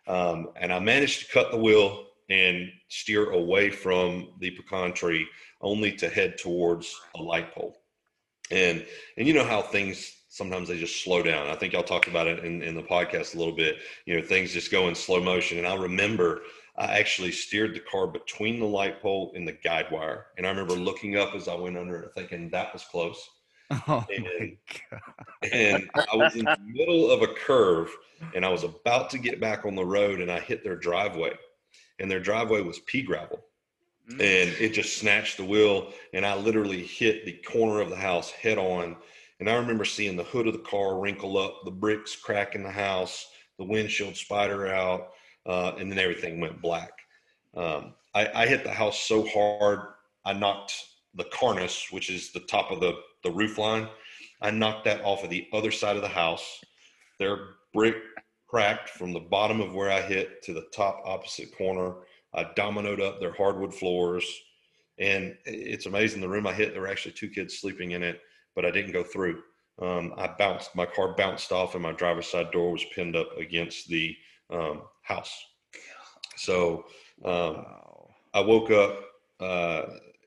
[0.07, 5.27] um, and I managed to cut the wheel and steer away from the pecan tree,
[5.61, 7.77] only to head towards a light pole.
[8.51, 8.85] And
[9.17, 11.49] and you know how things sometimes they just slow down.
[11.49, 13.77] I think y'all talked about it in, in the podcast a little bit.
[14.05, 15.59] You know, things just go in slow motion.
[15.59, 16.43] And I remember
[16.77, 20.27] I actually steered the car between the light pole and the guide wire.
[20.37, 23.31] And I remember looking up as I went under it, thinking that was close.
[23.89, 24.57] Oh And-.
[25.53, 27.91] And I was in the middle of a curve
[28.35, 31.33] and I was about to get back on the road and I hit their driveway.
[31.99, 33.45] And their driveway was pea gravel.
[34.11, 34.13] Mm.
[34.15, 38.31] And it just snatched the wheel and I literally hit the corner of the house
[38.31, 38.97] head on.
[39.41, 42.63] And I remember seeing the hood of the car wrinkle up, the bricks crack in
[42.63, 43.27] the house,
[43.59, 45.09] the windshield spider out,
[45.47, 46.93] uh, and then everything went black.
[47.57, 49.81] Um, I, I hit the house so hard,
[50.25, 50.75] I knocked
[51.15, 53.89] the cornice, which is the top of the, the roof line,
[54.45, 56.61] I knocked that off of the other side of the house.
[57.19, 57.39] Their
[57.73, 57.97] brick
[58.55, 61.95] cracked from the bottom of where I hit to the top opposite corner.
[62.33, 64.25] I dominoed up their hardwood floors.
[65.01, 66.21] And it's amazing.
[66.21, 68.21] The room I hit, there were actually two kids sleeping in it,
[68.55, 69.43] but I didn't go through.
[69.83, 73.37] Um, I bounced, my car bounced off, and my driver's side door was pinned up
[73.37, 74.17] against the
[74.51, 75.35] um, house.
[76.37, 76.85] So
[77.25, 78.11] um, Wow.
[78.35, 79.01] I woke up
[79.41, 79.83] uh,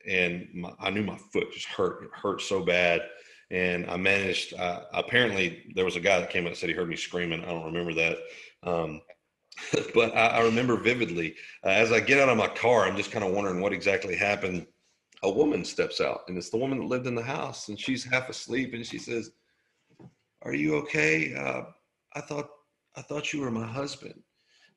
[0.05, 2.03] and my, I knew my foot just hurt.
[2.03, 3.03] It hurt so bad.
[3.49, 6.75] And I managed, uh, apparently, there was a guy that came up and said he
[6.75, 7.43] heard me screaming.
[7.43, 8.17] I don't remember that.
[8.63, 9.01] Um,
[9.93, 13.11] but I, I remember vividly uh, as I get out of my car, I'm just
[13.11, 14.67] kind of wondering what exactly happened.
[15.23, 18.03] A woman steps out, and it's the woman that lived in the house, and she's
[18.03, 19.31] half asleep, and she says,
[20.43, 21.33] "Are you okay?
[21.33, 21.63] Uh,
[22.13, 22.49] I thought
[22.95, 24.21] I thought you were my husband."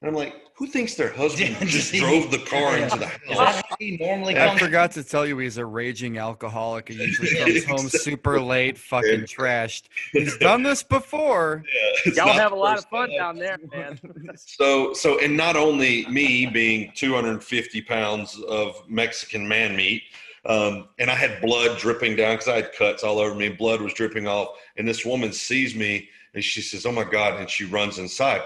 [0.02, 3.64] And I'm like, "Who thinks their husband just drove the car into the house?" that
[3.68, 4.60] how he normally I comes?
[4.60, 6.88] forgot to tell you he's a raging alcoholic.
[6.88, 9.84] He usually Yeah, comes home super late, fucking trashed.
[10.12, 11.64] He's done this before.
[12.06, 13.18] It's Y'all have a lot of fun time.
[13.18, 14.00] down there, man.
[14.36, 20.02] So, so, and not only me being 250 pounds of Mexican man meat,
[20.46, 23.50] um, and I had blood dripping down because I had cuts all over me.
[23.50, 27.38] Blood was dripping off, and this woman sees me and she says, "Oh my God!"
[27.40, 28.40] and she runs inside,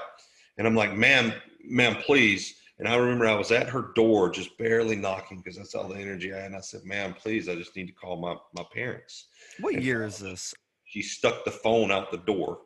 [0.58, 1.32] and I'm like, "Ma'am,
[1.64, 5.76] ma'am, please." And I remember I was at her door, just barely knocking because that's
[5.76, 6.46] all the energy I had.
[6.46, 9.28] And I said, "Ma'am, please, I just need to call my my parents."
[9.60, 10.54] What year is this?
[10.94, 12.60] she stuck the phone out the door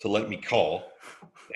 [0.00, 0.84] to let me call.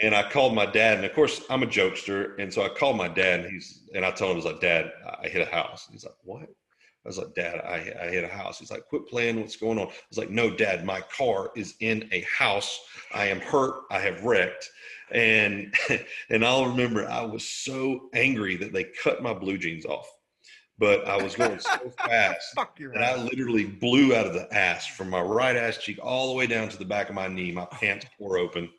[0.02, 2.96] And I called my dad, and of course I'm a jokester, and so I called
[2.96, 5.50] my dad, and he's and I told him I was like, Dad, I hit a
[5.50, 5.86] house.
[5.86, 6.42] And he's like, What?
[6.42, 8.58] I was like, Dad, I, I hit a house.
[8.58, 9.40] He's like, Quit playing.
[9.40, 9.86] What's going on?
[9.86, 12.80] I was like, No, Dad, my car is in a house.
[13.14, 13.82] I am hurt.
[13.92, 14.68] I have wrecked.
[15.12, 15.74] And
[16.30, 20.08] and I'll remember I was so angry that they cut my blue jeans off,
[20.78, 24.86] but I was going so fast your and I literally blew out of the ass
[24.86, 27.52] from my right ass cheek all the way down to the back of my knee.
[27.52, 28.70] My pants tore open.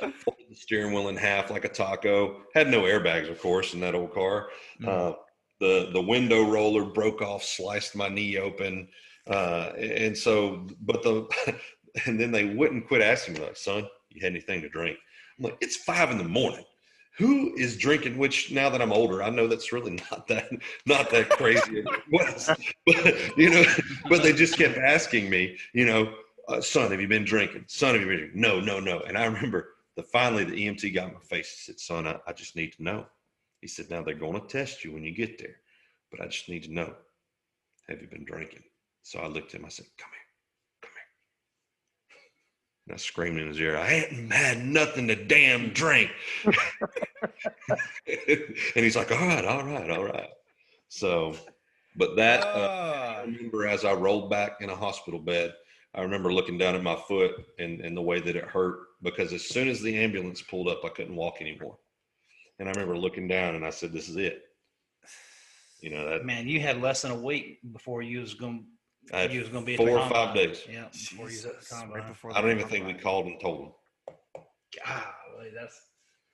[0.00, 2.40] Folded the steering wheel in half like a taco.
[2.54, 4.48] Had no airbags, of course, in that old car.
[4.80, 4.88] Mm.
[4.88, 5.16] Uh,
[5.60, 8.88] the the window roller broke off, sliced my knee open,
[9.28, 10.66] uh, and so.
[10.80, 11.28] But the
[12.06, 14.96] and then they wouldn't quit asking me, like, "Son, you had anything to drink?"
[15.40, 16.64] Like, "It's five in the morning."
[17.18, 18.16] Who is drinking?
[18.16, 20.50] Which now that I'm older, I know that's really not that
[20.86, 21.84] not that crazy.
[22.10, 22.58] but,
[23.36, 23.64] you know,
[24.08, 26.14] but they just kept asking me, you know,
[26.48, 27.64] uh, son, have you been drinking?
[27.68, 28.40] Son, have you been drinking?
[28.40, 29.00] No, no, no.
[29.00, 31.50] And I remember the finally the EMT got in my face.
[31.50, 33.06] He said, son, I, I just need to know.
[33.60, 35.56] He said, now they're going to test you when you get there,
[36.10, 36.94] but I just need to know,
[37.88, 38.62] have you been drinking?
[39.02, 39.66] So I looked at him.
[39.66, 40.19] I said, come here,
[42.92, 46.10] I screamed in his ear, I hadn't had nothing to damn drink.
[48.06, 50.28] and he's like, all right, all right, all right.
[50.88, 51.34] So,
[51.96, 53.22] but that, uh, I Ah.
[53.22, 55.54] remember as I rolled back in a hospital bed,
[55.94, 59.32] I remember looking down at my foot and, and the way that it hurt because
[59.32, 61.78] as soon as the ambulance pulled up, I couldn't walk anymore.
[62.58, 64.42] And I remember looking down and I said, this is it.
[65.80, 68.66] You know, that Man, you had less than a week before you was going.
[69.12, 70.34] I had You was going to be at four the or five combine.
[70.36, 70.62] days.
[70.70, 72.08] Yeah, before you was at the Jesus, right combine.
[72.08, 73.02] before I the don't even think we combine.
[73.02, 73.72] called and told them.
[74.86, 75.80] Golly, that's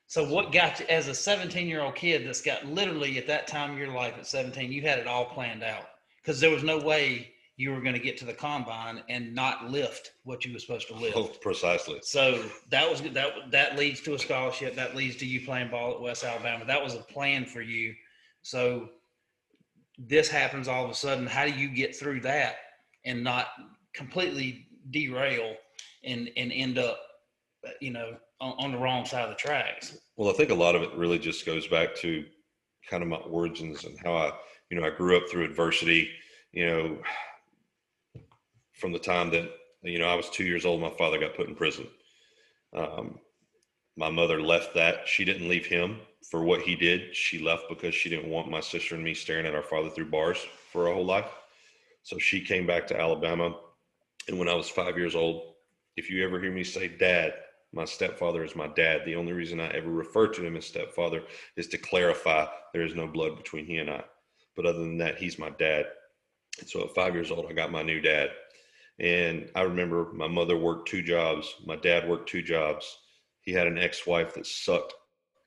[0.07, 0.29] so.
[0.29, 3.73] What got you as a 17 year old kid that's got literally at that time
[3.73, 5.85] of your life at 17, you had it all planned out
[6.23, 9.71] because there was no way you were going to get to the combine and not
[9.71, 11.17] lift what you were supposed to lift.
[11.17, 11.99] Oh, precisely.
[12.03, 13.51] So that was that.
[13.51, 14.75] That leads to a scholarship.
[14.77, 16.65] That leads to you playing ball at West Alabama.
[16.67, 17.95] That was a plan for you.
[18.43, 18.91] So
[19.99, 21.27] this happens all of a sudden.
[21.27, 22.57] How do you get through that
[23.07, 23.47] and not
[23.95, 25.55] completely derail
[26.05, 26.99] and and end up,
[27.81, 29.97] you know, on, on the wrong side of the tracks?
[30.17, 32.25] Well, I think a lot of it really just goes back to
[32.89, 34.33] kind of my origins and how I,
[34.71, 36.11] you know, I grew up through adversity,
[36.53, 36.99] you know,
[38.73, 39.51] from the time that,
[39.83, 41.87] you know, I was two years old, my father got put in prison.
[42.75, 43.19] Um,
[43.97, 45.09] my mother left that.
[45.09, 47.15] She didn't leave him for what he did.
[47.15, 50.11] She left because she didn't want my sister and me staring at our father through
[50.11, 50.39] bars
[50.71, 51.31] for our whole life.
[52.07, 53.57] So she came back to Alabama.
[54.29, 55.55] And when I was five years old,
[55.97, 57.35] if you ever hear me say dad,
[57.73, 59.01] my stepfather is my dad.
[59.05, 61.25] The only reason I ever refer to him as stepfather
[61.57, 64.05] is to clarify there is no blood between he and I.
[64.55, 65.87] But other than that, he's my dad.
[66.61, 68.31] And so at five years old, I got my new dad.
[69.01, 72.99] And I remember my mother worked two jobs, my dad worked two jobs.
[73.41, 74.95] He had an ex wife that sucked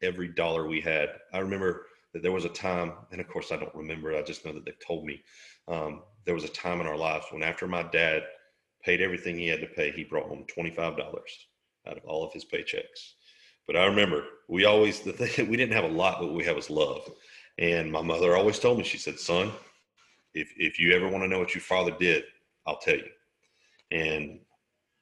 [0.02, 1.08] every dollar we had.
[1.32, 4.46] I remember that there was a time, and of course, I don't remember, I just
[4.46, 5.24] know that they've told me.
[5.70, 8.22] Um, there was a time in our lives when after my dad
[8.86, 10.78] paid everything he had to pay, he brought home $25
[11.88, 13.14] out of all of his paychecks.
[13.66, 16.56] But I remember we always, the thing, we didn't have a lot, but we had
[16.56, 17.02] was love.
[17.58, 19.52] And my mother always told me, she said, son,
[20.36, 22.26] if, if you ever want to know what your father did,
[22.68, 23.10] I'll tell you.
[23.90, 24.40] And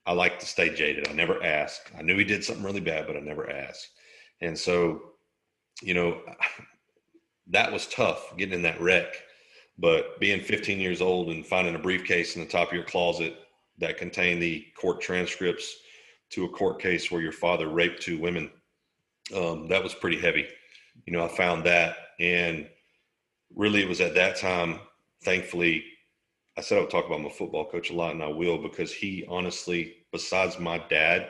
[0.05, 1.09] I like to stay jaded.
[1.09, 1.91] I never ask.
[1.99, 3.89] I knew he did something really bad, but I never asked.
[4.39, 5.01] And so,
[5.81, 6.21] you know,
[7.47, 9.13] that was tough getting in that wreck.
[9.79, 13.37] But being 15 years old and finding a briefcase in the top of your closet
[13.77, 15.77] that contained the court transcripts
[16.31, 18.49] to a court case where your father raped two women,
[19.35, 20.47] um, that was pretty heavy.
[21.05, 21.95] You know, I found that.
[22.19, 22.67] And
[23.55, 24.79] really, it was at that time,
[25.23, 25.83] thankfully,
[26.57, 28.91] I said I would talk about my football coach a lot, and I will because
[28.91, 31.29] he honestly, besides my dad,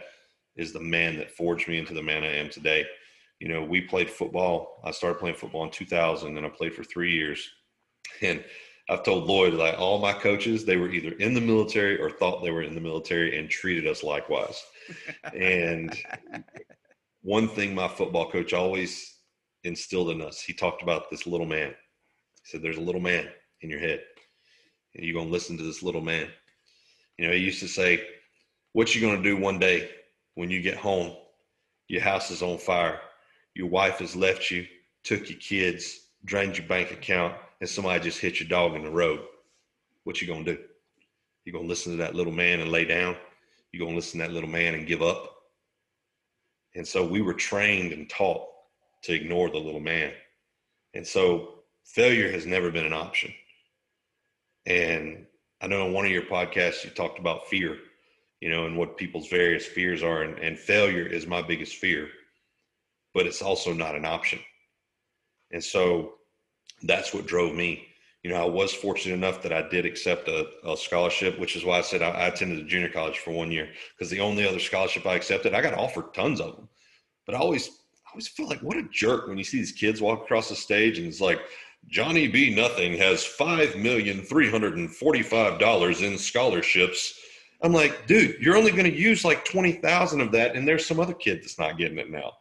[0.56, 2.86] is the man that forged me into the man I am today.
[3.40, 4.82] You know, we played football.
[4.84, 7.48] I started playing football in 2000, and I played for three years.
[8.22, 8.44] And
[8.90, 12.44] I've told Lloyd, like all my coaches, they were either in the military or thought
[12.44, 14.64] they were in the military and treated us likewise.
[15.34, 15.96] and
[17.22, 19.16] one thing my football coach always
[19.64, 21.70] instilled in us, he talked about this little man.
[21.70, 23.28] He said, There's a little man
[23.62, 24.02] in your head
[24.98, 26.28] and you're going to listen to this little man.
[27.18, 28.06] You know, he used to say,
[28.74, 29.90] What you going to do one day
[30.36, 31.16] when you get home?
[31.88, 33.00] Your house is on fire.
[33.54, 34.66] Your wife has left you,
[35.04, 38.90] took your kids, drained your bank account, and somebody just hit your dog in the
[38.90, 39.22] road.
[40.04, 40.58] What you to do?
[41.46, 43.16] You to listen to that little man and lay down?
[43.72, 45.34] You to listen to that little man and give up?
[46.76, 48.46] And so we were trained and taught
[49.04, 50.14] to ignore the little man.
[50.94, 53.34] And so failure has never been an option.
[54.66, 55.26] And
[55.62, 57.78] I know in one of your podcasts you talked about fear,
[58.42, 60.24] you know, and what people's various fears are.
[60.24, 62.10] And, and failure is my biggest fear,
[63.14, 64.40] but it's also not an option.
[65.52, 66.16] And so
[66.84, 67.88] that's what drove me.
[68.24, 71.64] You know, I was fortunate enough that I did accept a, a scholarship, which is
[71.64, 74.48] why I said I, I attended a junior college for one year because the only
[74.48, 76.68] other scholarship I accepted, I got offered tons of them.
[77.26, 80.02] But I always, I always feel like what a jerk when you see these kids
[80.02, 81.40] walk across the stage and it's like,
[81.88, 82.54] Johnny B.
[82.54, 87.18] Nothing has $5,345 in scholarships.
[87.64, 90.56] I'm like, dude, you're only going to use like 20,000 of that.
[90.56, 92.34] And there's some other kid that's not getting it now.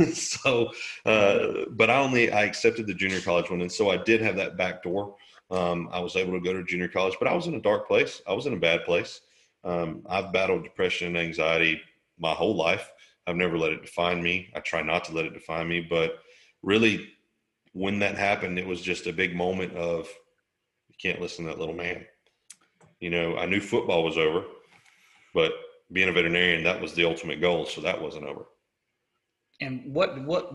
[0.12, 0.72] so,
[1.04, 3.60] uh, but I only, I accepted the junior college one.
[3.60, 5.16] And so I did have that back door.
[5.50, 7.88] Um, I was able to go to junior college, but I was in a dark
[7.88, 8.22] place.
[8.26, 9.20] I was in a bad place.
[9.64, 11.80] Um, I've battled depression and anxiety
[12.18, 12.92] my whole life.
[13.26, 14.50] I've never let it define me.
[14.54, 16.20] I try not to let it define me, but
[16.62, 17.08] really
[17.72, 20.08] when that happened, it was just a big moment of
[20.88, 22.04] you can't listen to that little man.
[23.00, 24.44] You know, I knew football was over,
[25.34, 25.52] but
[25.92, 27.66] being a veterinarian, that was the ultimate goal.
[27.66, 28.46] So that wasn't over.
[29.60, 30.54] And what what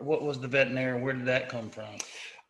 [0.00, 1.02] what was the veterinarian?
[1.02, 1.86] Where did that come from?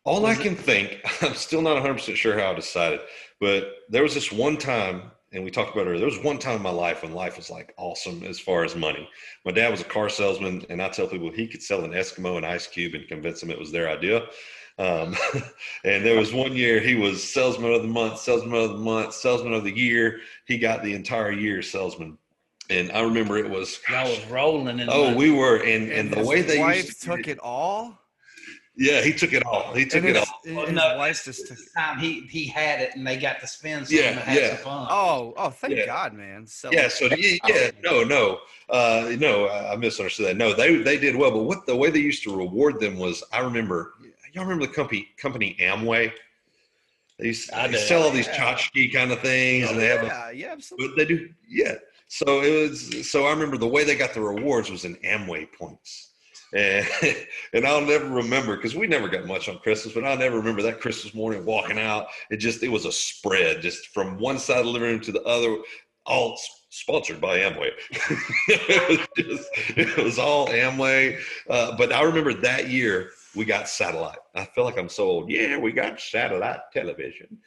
[0.03, 0.59] All was I can it?
[0.59, 3.01] think, I'm still not 100% sure how I decided,
[3.39, 5.97] but there was this one time and we talked about it.
[5.97, 8.75] There was one time in my life when life was like awesome as far as
[8.75, 9.07] money.
[9.45, 12.37] My dad was a car salesman, and I tell people he could sell an Eskimo
[12.37, 14.25] an ice cube and convince them it was their idea.
[14.77, 15.15] Um,
[15.85, 19.13] and there was one year he was salesman of the month, salesman of the month,
[19.13, 20.19] salesman of the year.
[20.47, 22.17] He got the entire year salesman.
[22.71, 23.79] And I remember it was.
[23.89, 24.89] I was rolling in.
[24.89, 25.17] Oh, money.
[25.17, 27.97] we were, and, and, and the way they wife used to, took it all.
[28.77, 29.73] Yeah, he took it all.
[29.73, 30.65] He took and it his, all.
[30.65, 33.87] His no, wife just took time he he had it and they got to spend
[33.87, 34.47] some Yeah, and yeah.
[34.55, 34.87] some fun.
[34.89, 35.85] Oh, oh, thank Yeah.
[35.85, 36.47] God, man.
[36.47, 40.37] So Yeah, so yeah, yeah, no, no, uh, no, I I misunderstood that.
[40.37, 43.23] No, they they did well, but what the way they used to reward them was,
[43.33, 43.93] I remember,
[44.33, 46.13] y'all remember the company company Amway?
[47.19, 48.55] They used to they sell all these Yeah.
[48.55, 50.87] tchotchke kind of things, and they have, a, yeah, yeah, absolutely.
[50.87, 51.75] but they do, yeah.
[52.13, 55.47] So it was, so I remember the way they got the rewards was in Amway
[55.53, 56.09] points.
[56.53, 56.85] And,
[57.53, 60.61] and I'll never remember because we never got much on Christmas, but I'll never remember
[60.63, 62.07] that Christmas morning walking out.
[62.29, 65.13] It just, it was a spread just from one side of the living room to
[65.13, 65.59] the other,
[66.05, 66.37] all
[66.69, 67.69] sponsored by Amway.
[68.49, 71.21] it, was just, it was all Amway.
[71.49, 74.17] Uh, but I remember that year we got satellite.
[74.35, 75.29] I feel like I'm so old.
[75.29, 77.37] Yeah, we got satellite television,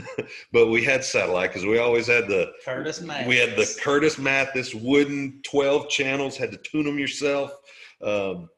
[0.52, 3.28] but we had satellite because we always had the Curtis Mathes.
[3.28, 7.52] we had the Curtis Mathes wooden 12 channels, had to tune them yourself.
[8.02, 8.48] Um,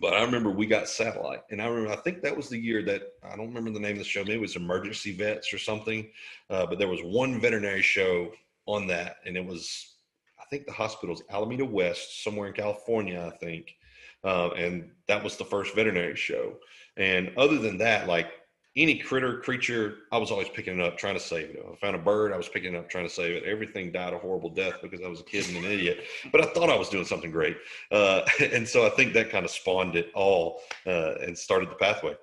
[0.00, 2.82] but I remember we got satellite, and I remember I think that was the year
[2.84, 4.20] that I don't remember the name of the show.
[4.20, 6.10] Maybe it was Emergency Vets or something.
[6.50, 8.32] Uh, but there was one veterinary show
[8.66, 9.94] on that, and it was
[10.40, 13.76] I think the hospital's Alameda West, somewhere in California, I think.
[14.24, 16.54] Uh, and that was the first veterinary show.
[16.96, 18.28] And other than that, like
[18.76, 21.64] any critter, creature, I was always picking it up, trying to save it.
[21.64, 23.44] If I found a bird, I was picking it up, trying to save it.
[23.44, 26.46] Everything died a horrible death because I was a kid and an idiot, but I
[26.46, 27.56] thought I was doing something great.
[27.92, 31.76] Uh, and so I think that kind of spawned it all uh, and started the
[31.76, 32.16] pathway.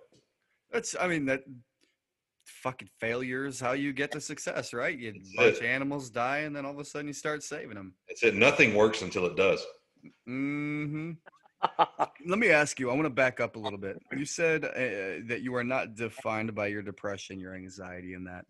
[0.71, 1.43] That's, I mean, that
[2.45, 4.97] fucking failure is how you get to success, right?
[4.97, 5.59] You That's bunch it.
[5.59, 7.93] of animals die, and then all of a sudden you start saving them.
[8.07, 8.35] It's it.
[8.35, 9.65] Nothing works until it does.
[10.27, 11.11] Mm hmm
[12.25, 12.89] Let me ask you.
[12.89, 14.01] I want to back up a little bit.
[14.17, 18.45] You said uh, that you are not defined by your depression, your anxiety, and that.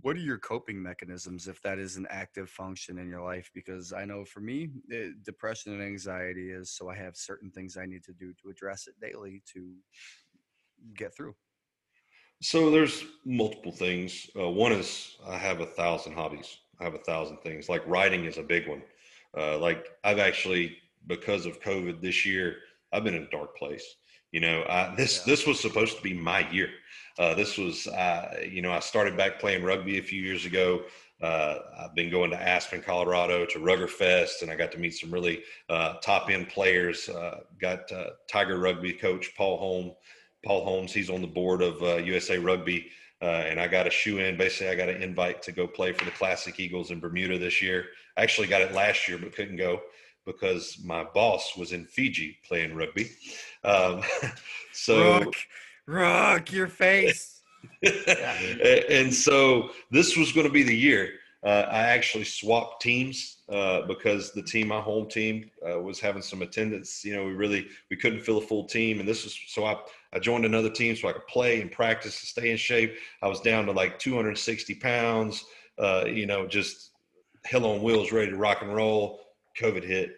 [0.00, 3.50] What are your coping mechanisms if that is an active function in your life?
[3.54, 7.76] Because I know for me, eh, depression and anxiety is so I have certain things
[7.76, 9.72] I need to do to address it daily to
[10.94, 11.34] get through.
[12.42, 14.28] So there's multiple things.
[14.38, 16.58] Uh, one is I have a thousand hobbies.
[16.80, 17.68] I have a thousand things.
[17.70, 18.82] Like writing is a big one.
[19.36, 22.56] Uh, like I've actually, because of COVID this year,
[22.92, 23.84] I've been in a dark place.
[24.32, 25.32] You know, I, this Yeah.
[25.32, 26.70] this was supposed to be my year.
[27.18, 30.84] Uh, this was, uh, you know, I started back playing rugby a few years ago.
[31.22, 34.94] Uh, I've been going to Aspen, Colorado, to Rugger Fest, and I got to meet
[34.94, 37.08] some really uh, top end players.
[37.08, 39.92] Uh, got uh, Tiger Rugby coach Paul Holm,
[40.44, 40.92] Paul Holmes.
[40.92, 42.88] He's on the board of uh, USA Rugby,
[43.22, 44.36] uh, and I got a shoe in.
[44.36, 47.62] Basically, I got an invite to go play for the Classic Eagles in Bermuda this
[47.62, 47.86] year.
[48.16, 49.80] I actually got it last year, but couldn't go
[50.26, 53.10] because my boss was in Fiji playing rugby.
[53.62, 54.02] Um,
[54.72, 55.34] so rock,
[55.86, 57.42] rock your face.
[58.90, 61.10] and so this was going to be the year.
[61.44, 66.22] Uh, I actually swapped teams uh, because the team, my home team, uh, was having
[66.22, 67.04] some attendance.
[67.04, 69.76] You know, we really we couldn't fill a full team, and this was so I
[70.14, 72.94] I joined another team so I could play and practice and stay in shape.
[73.20, 75.44] I was down to like 260 pounds.
[75.78, 76.92] Uh, you know, just
[77.44, 79.20] hell on wheels, ready to rock and roll.
[79.60, 80.16] COVID hit,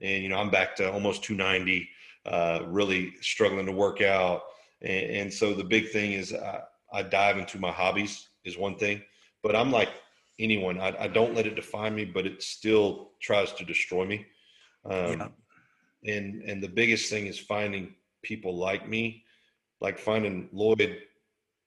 [0.00, 1.88] and you know I'm back to almost 290.
[2.26, 4.42] Uh, really struggling to work out,
[4.82, 6.60] and, and so the big thing is I,
[6.92, 9.02] I dive into my hobbies is one thing,
[9.42, 9.88] but I'm like
[10.38, 10.78] anyone.
[10.80, 14.26] I, I don't let it define me, but it still tries to destroy me.
[14.84, 15.32] Um,
[16.04, 19.24] And and the biggest thing is finding people like me,
[19.80, 20.98] like finding Lloyd.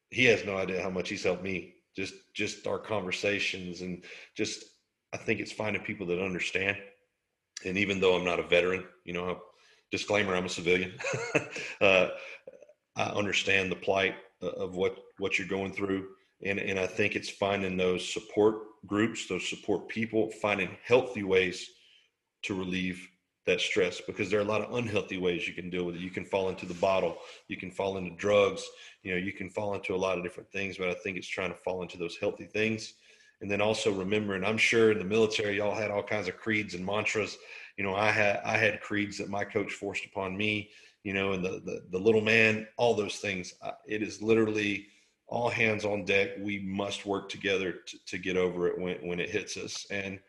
[0.10, 1.76] He has no idea how much he's helped me.
[1.95, 4.04] Just just our conversations and
[4.36, 4.63] just
[5.13, 6.78] I think it's finding people that understand.
[7.65, 9.41] And even though I'm not a veteran, you know,
[9.91, 10.93] disclaimer, I'm a civilian.
[11.81, 12.09] uh,
[12.95, 16.07] I understand the plight of what what you're going through,
[16.43, 21.69] and and I think it's finding those support groups, those support people, finding healthy ways
[22.43, 23.07] to relieve
[23.45, 26.01] that stress because there are a lot of unhealthy ways you can deal with it.
[26.01, 28.63] You can fall into the bottle, you can fall into drugs,
[29.03, 31.27] you know, you can fall into a lot of different things, but I think it's
[31.27, 32.93] trying to fall into those healthy things.
[33.43, 36.75] And then also remembering, I'm sure in the military, y'all had all kinds of creeds
[36.75, 37.38] and mantras.
[37.77, 40.69] You know, I had I had creeds that my coach forced upon me.
[41.03, 43.53] You know, and the the, the little man, all those things.
[43.86, 44.88] It is literally
[45.27, 46.29] all hands on deck.
[46.39, 49.86] We must work together to, to get over it when when it hits us.
[49.91, 50.21] And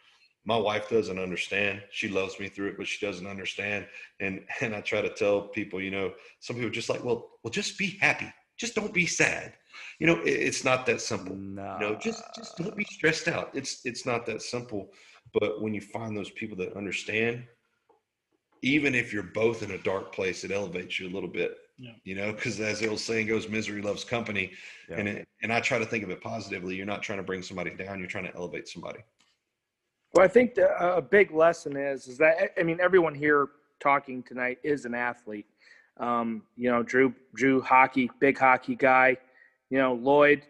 [0.45, 1.83] my wife doesn't understand.
[1.93, 3.87] She loves me through it, but she doesn't understand.
[4.19, 7.53] And and I try to tell people, you know, some people just like, well, well,
[7.53, 8.33] just be happy.
[8.57, 9.53] Just don't be sad.
[9.99, 11.37] You know, it's not that simple.
[11.37, 13.51] No, You know, just just don't be stressed out.
[13.55, 14.91] It's it's not that simple.
[15.33, 17.45] But when you find those people that understand,
[18.63, 21.57] even if you're both in a dark place, it elevates you a little bit.
[21.79, 21.93] Yeah.
[22.05, 24.53] You know, because as the old saying goes, misery loves company.
[24.89, 24.97] Yeah.
[24.97, 26.77] And it, and I try to think of it positively.
[26.77, 27.99] You're not trying to bring somebody down.
[27.99, 29.01] You're trying to elevate somebody.
[30.15, 33.49] Well, I think the, a big lesson is is that I mean everyone here
[33.81, 35.47] talking tonight is an athlete.
[35.99, 39.17] Um, you know, Drew Drew hockey, big hockey guy.
[39.71, 40.43] You know, Lloyd,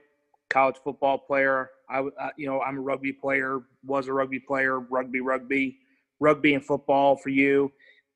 [0.50, 1.70] college football player.
[1.88, 3.60] I, uh, you know I'm a rugby player.
[3.84, 4.80] Was a rugby player.
[4.80, 5.78] Rugby, rugby,
[6.20, 7.72] rugby and football for you.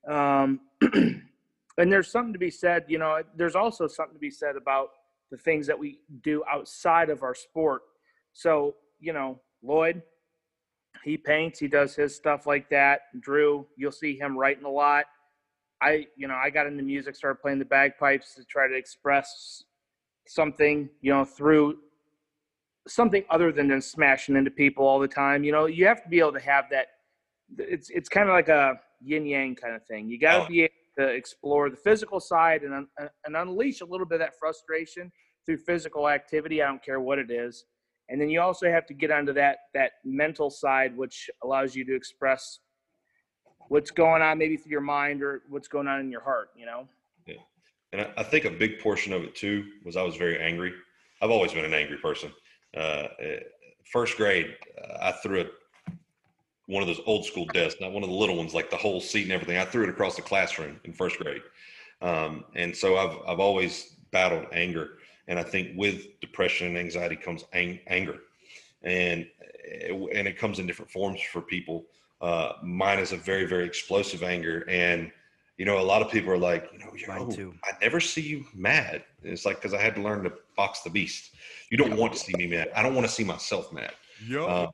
[0.06, 1.22] Um, and
[1.76, 2.84] there's something to be said.
[2.88, 4.88] You know, there's also something to be said about
[5.30, 7.82] the things that we do outside of our sport.
[8.32, 10.02] So you know, Lloyd,
[11.04, 15.04] he paints he does his stuff like that drew you'll see him writing a lot
[15.80, 19.62] i you know i got into music started playing the bagpipes to try to express
[20.28, 21.78] something you know through
[22.86, 26.08] something other than just smashing into people all the time you know you have to
[26.08, 26.86] be able to have that
[27.58, 30.48] it's it's kind of like a yin yang kind of thing you got to Oh.
[30.48, 32.86] be able to explore the physical side and
[33.26, 35.10] and unleash a little bit of that frustration
[35.46, 36.62] through physical activity.
[36.62, 37.64] I don't care what it is.
[38.10, 41.84] And then you also have to get onto that that mental side, which allows you
[41.86, 42.58] to express
[43.68, 46.48] what's going on maybe through your mind or what's going on in your heart.
[46.56, 46.88] You know.
[47.92, 50.72] And I, I think a big portion of it too was I was very angry.
[51.20, 52.32] I've always been an angry person.
[52.76, 53.40] Uh, eh,
[53.90, 55.52] first grade, uh, I threw it
[56.66, 59.00] one of those old school desks, not one of the little ones, like the whole
[59.00, 59.56] seat and everything.
[59.56, 61.42] I threw it across the classroom in first grade.
[62.02, 64.98] Um, and so I've, I've always battled anger.
[65.28, 68.18] And I think with depression and anxiety comes ang- anger.
[68.82, 69.26] And,
[69.80, 71.86] and it comes in different forms for people.
[72.20, 74.64] Uh, mine is a very, very explosive anger.
[74.68, 75.10] And,
[75.58, 77.52] you know, a lot of people are like, you know, too.
[77.64, 79.02] I never see you mad.
[79.24, 81.34] And it's like, because I had to learn to box the beast.
[81.68, 82.70] You don't want to see me mad.
[82.76, 83.92] I don't want to see myself mad.
[84.26, 84.44] Yeah.
[84.44, 84.70] Uh,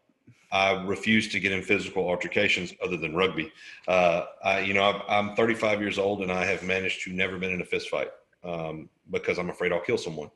[0.52, 3.50] I refuse to get in physical altercations other than rugby.
[3.88, 7.50] Uh, I, you know, I'm 35 years old and I have managed to never been
[7.50, 8.10] in a fist fight
[8.44, 10.30] um, because I'm afraid I'll kill someone.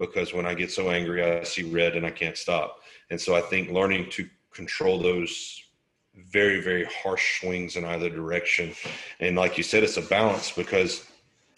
[0.00, 2.80] Because when I get so angry, I see red and I can't stop.
[3.10, 5.62] And so I think learning to control those
[6.14, 8.74] very, very harsh swings in either direction.
[9.20, 11.06] And like you said, it's a balance because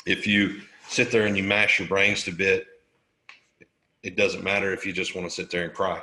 [0.06, 2.66] if you sit there and you mash your brains to bit,
[4.02, 6.02] it doesn't matter if you just want to sit there and cry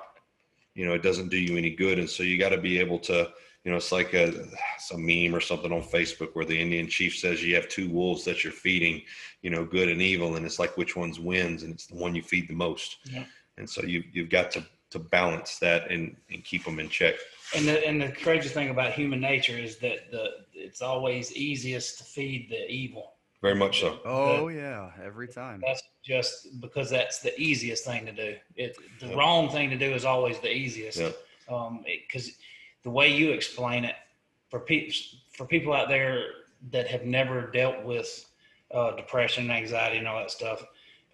[0.74, 2.00] you know, it doesn't do you any good.
[2.00, 3.30] And so you got to be able to,
[3.64, 4.34] you know, it's like a
[4.80, 8.24] some meme or something on Facebook where the Indian chief says you have two wolves
[8.26, 9.02] that you're feeding,
[9.42, 12.16] you know, good and evil, and it's like which one's wins, and it's the one
[12.16, 12.98] you feed the most.
[13.04, 13.26] Yeah.
[13.58, 17.16] And so you you've got to to balance that and and keep them in check.
[17.56, 21.98] And the and the crazy thing about human nature is that the it's always easiest
[21.98, 23.14] to feed the evil.
[23.42, 24.00] Very much so.
[24.06, 25.62] Oh yeah, every time.
[25.66, 28.36] That's just because that's the easiest thing to do.
[28.56, 29.18] It the yep.
[29.18, 31.00] wrong thing to do is always the easiest.
[31.00, 31.18] Yep.
[31.50, 32.32] Um, because
[32.84, 33.96] the way you explain it
[34.50, 34.94] for people
[35.32, 36.26] for people out there
[36.72, 38.26] that have never dealt with
[38.74, 40.64] uh, depression, anxiety, and all that stuff,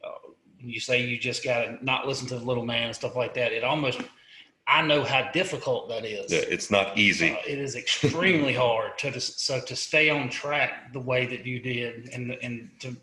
[0.04, 3.16] uh, you say you just got to not listen to the little man and stuff
[3.16, 3.54] like that.
[3.54, 4.02] It almost
[4.68, 6.32] I know how difficult that is.
[6.32, 7.32] Yeah, it's not easy.
[7.32, 11.60] Uh, it is extremely hard to so to stay on track the way that you
[11.60, 12.96] did and and to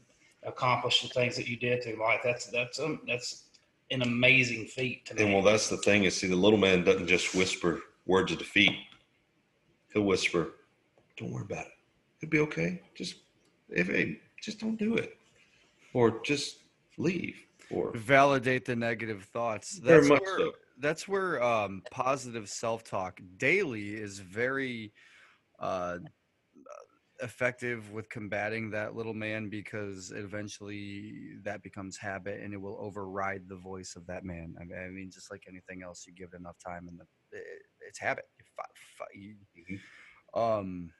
[0.42, 2.20] accomplish the things that you did through life.
[2.22, 3.44] That's that's um, that's
[3.90, 5.06] an amazing feat.
[5.06, 8.30] To and well, that's the thing is, see, the little man doesn't just whisper words
[8.30, 8.76] of defeat.
[9.94, 10.52] He'll whisper,
[11.16, 11.72] "Don't worry about it.
[12.20, 12.82] It'll be okay.
[12.94, 13.16] Just
[13.70, 15.16] if hey, just don't do it,
[15.94, 16.58] or just
[16.98, 17.40] leave."
[17.70, 19.80] Or validate the negative thoughts.
[19.82, 24.92] That's very much where, so that's where um, positive self-talk daily is very
[25.60, 25.98] uh,
[27.22, 33.42] effective with combating that little man because eventually that becomes habit and it will override
[33.48, 34.54] the voice of that man.
[34.60, 37.36] I mean, I mean just like anything else, you give it enough time and the,
[37.36, 37.44] it,
[37.88, 38.24] it's habit.
[39.14, 40.40] You, mm-hmm.
[40.40, 40.90] um,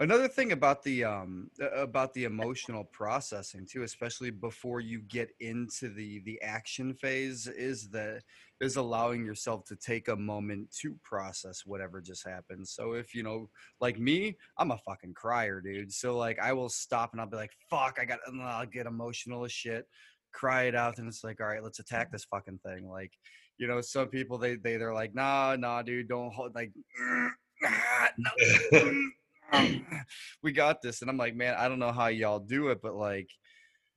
[0.00, 5.88] another thing about the um about the emotional processing too especially before you get into
[5.88, 8.20] the the action phase is that
[8.60, 12.66] is allowing yourself to take a moment to process whatever just happened.
[12.66, 15.92] So if you know like me i'm a fucking crier dude.
[15.92, 18.86] So like i will stop and i'll be like fuck i got and i'll get
[18.86, 19.86] emotional as shit
[20.32, 22.16] cry it out and it's like all right let's attack mm-hmm.
[22.16, 22.88] this fucking thing.
[22.88, 23.12] Like
[23.58, 27.28] you know some people they they they're like nah nah dude don't hold like mm,
[27.64, 28.30] ah, no.
[28.72, 29.08] Mm,
[29.52, 29.86] Um,
[30.42, 31.02] we got this.
[31.02, 33.28] And I'm like, man, I don't know how y'all do it, but like,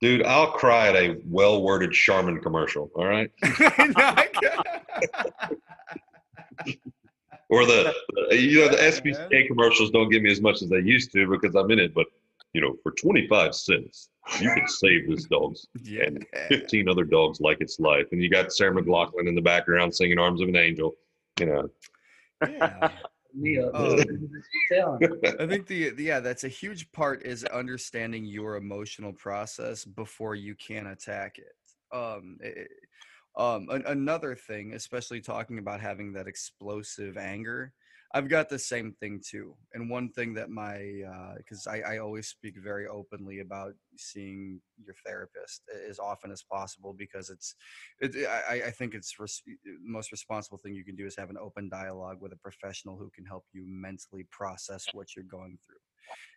[0.02, 2.92] dude, I'll cry at a well worded Charmin commercial.
[2.96, 3.32] All right.
[7.50, 7.94] or the,
[8.32, 11.56] you know, the SPCA commercials don't give me as much as they used to because
[11.56, 12.08] I'm in it, but
[12.54, 16.06] you know, for 25 cents, you can save this dog's yeah.
[16.06, 18.08] and 15 other dogs like its life.
[18.12, 20.96] And you got Sarah McLachlan in the background singing Arms of an Angel,
[21.40, 21.70] you know.
[22.42, 22.90] Yeah
[23.34, 23.76] me up.
[23.76, 24.00] Um,
[25.40, 30.56] I think the yeah, that's a huge part is understanding your emotional process before you
[30.56, 31.96] can attack it.
[31.96, 32.70] Um, it,
[33.38, 37.72] um, another thing, especially talking about having that explosive anger,
[38.14, 39.56] I've got the same thing too.
[39.74, 41.04] And one thing that my,
[41.38, 46.42] because uh, I, I always speak very openly about seeing your therapist as often as
[46.42, 47.56] possible because it's,
[48.00, 49.44] it, I, I think it's res-
[49.84, 53.12] most responsible thing you can do is have an open dialogue with a professional who
[53.14, 55.76] can help you mentally process what you're going through.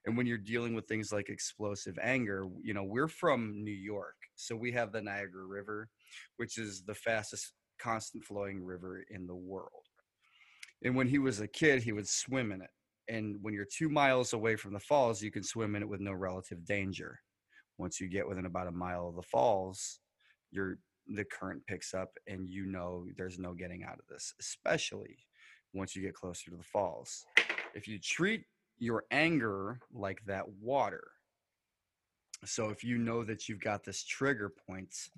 [0.06, 4.16] And when you're dealing with things like explosive anger, you know, we're from New York.
[4.34, 5.88] So we have the Niagara River,
[6.36, 9.84] which is the fastest constant flowing river in the world
[10.84, 12.70] and when he was a kid, he would swim in it.
[13.08, 16.00] And when you're two miles away from the falls, you can swim in it with
[16.00, 17.20] no relative danger.
[17.78, 20.00] Once you get within about a mile of the falls,
[20.50, 20.78] your
[21.08, 24.34] the current picks up, and you know there's no getting out of this.
[24.38, 25.18] Especially
[25.74, 27.24] once you get closer to the falls.
[27.74, 28.44] If you treat
[28.78, 31.08] your anger like that water,
[32.44, 35.10] So if you know that you've got this trigger points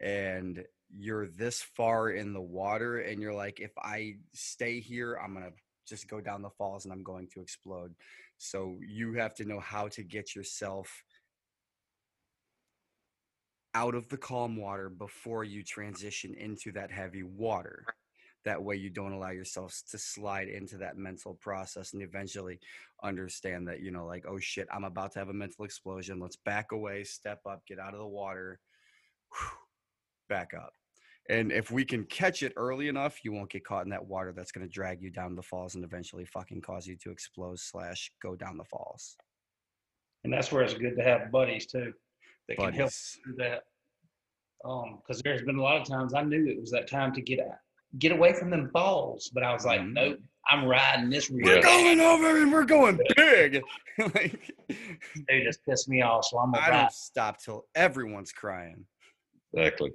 [0.00, 0.64] and
[0.96, 5.46] you're this far in the water and you're like if I stay here I'm going
[5.46, 5.52] to
[5.86, 7.94] just go down the falls and I'm going to explode.
[8.38, 11.02] So you have to know how to get yourself
[13.74, 17.84] out of the calm water before you transition into that heavy water.
[18.44, 22.58] That way, you don't allow yourself to slide into that mental process and eventually
[23.02, 26.18] understand that, you know, like, oh shit, I'm about to have a mental explosion.
[26.18, 28.58] Let's back away, step up, get out of the water,
[29.30, 29.58] whew,
[30.28, 30.72] back up.
[31.28, 34.32] And if we can catch it early enough, you won't get caught in that water
[34.32, 37.58] that's going to drag you down the falls and eventually fucking cause you to explode
[37.60, 39.16] slash go down the falls.
[40.24, 41.92] And that's where it's good to have buddies too
[42.48, 43.18] that can help Buddies.
[43.24, 43.62] through that.
[44.64, 47.20] Um, because there's been a lot of times I knew it was that time to
[47.20, 47.56] get out,
[47.98, 49.92] get away from them falls, but I was like, Mhm.
[49.92, 50.18] nope,
[50.48, 51.28] I'm riding this.
[51.30, 53.62] We're going over and we're going big.
[53.98, 54.52] like,
[55.28, 56.80] They just pissed me off, so I'm I ride.
[56.82, 58.86] don't stop till everyone's crying.
[59.54, 59.92] Exactly.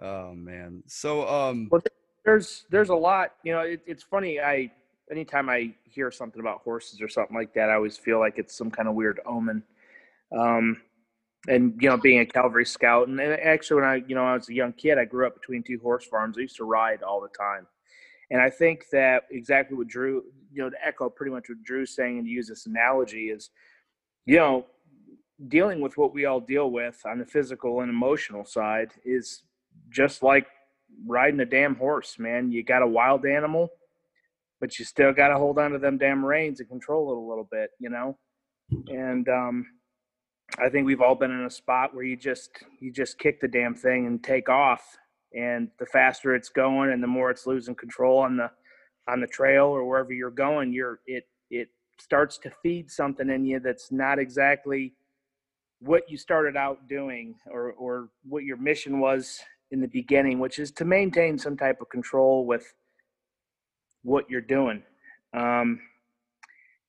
[0.00, 0.82] Oh man.
[0.86, 1.82] So um Well,
[2.24, 3.32] there's there's a lot.
[3.42, 4.40] You know, it, it's funny.
[4.40, 4.70] I
[5.10, 8.56] anytime I hear something about horses or something like that, I always feel like it's
[8.56, 9.62] some kind of weird omen.
[10.36, 10.78] Um,
[11.46, 14.48] and you know, being a cavalry scout, and actually, when I you know I was
[14.48, 16.36] a young kid, I grew up between two horse farms.
[16.36, 17.66] I used to ride all the time,
[18.30, 21.94] and I think that exactly what Drew, you know, to echo pretty much what Drew's
[21.94, 23.50] saying, and to use this analogy is,
[24.26, 24.66] you know,
[25.46, 29.42] dealing with what we all deal with on the physical and emotional side is
[29.90, 30.46] just like
[31.06, 32.50] riding a damn horse, man.
[32.50, 33.68] You got a wild animal,
[34.60, 37.28] but you still got to hold on to them damn reins and control it a
[37.28, 38.18] little bit, you know.
[38.88, 39.66] And um,
[40.58, 43.48] I think we've all been in a spot where you just you just kick the
[43.48, 44.82] damn thing and take off,
[45.34, 48.50] and the faster it's going, and the more it's losing control on the
[49.08, 51.68] on the trail or wherever you're going, you're it it
[51.98, 54.94] starts to feed something in you that's not exactly
[55.80, 59.40] what you started out doing or or what your mission was
[59.70, 62.74] in the beginning, which is to maintain some type of control with
[64.02, 64.82] what you're doing.
[65.34, 65.80] Um,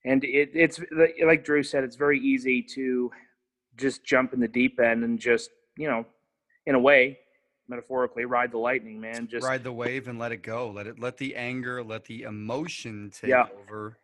[0.04, 0.80] and it, it's
[1.24, 3.10] like Drew said, it's very easy to
[3.76, 6.06] just jump in the deep end and just, you know,
[6.66, 7.18] in a way,
[7.68, 9.28] metaphorically, ride the lightning, man.
[9.28, 10.70] Just ride the wave and let it go.
[10.70, 13.46] Let it let the anger, let the emotion take Yeah.
[13.62, 13.98] over.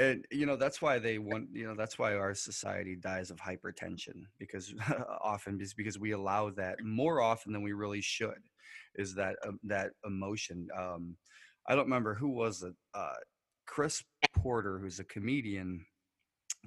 [0.00, 3.38] And you know, that's why they want, you know, that's why our society dies of
[3.38, 4.72] hypertension because
[5.22, 8.42] often is because we allow that more often than we really should
[8.94, 10.68] is that um, that emotion.
[10.78, 11.16] Um
[11.68, 12.74] I don't remember who was it.
[12.94, 13.20] Uh
[13.66, 14.02] Chris
[14.34, 15.84] Porter, who's a comedian,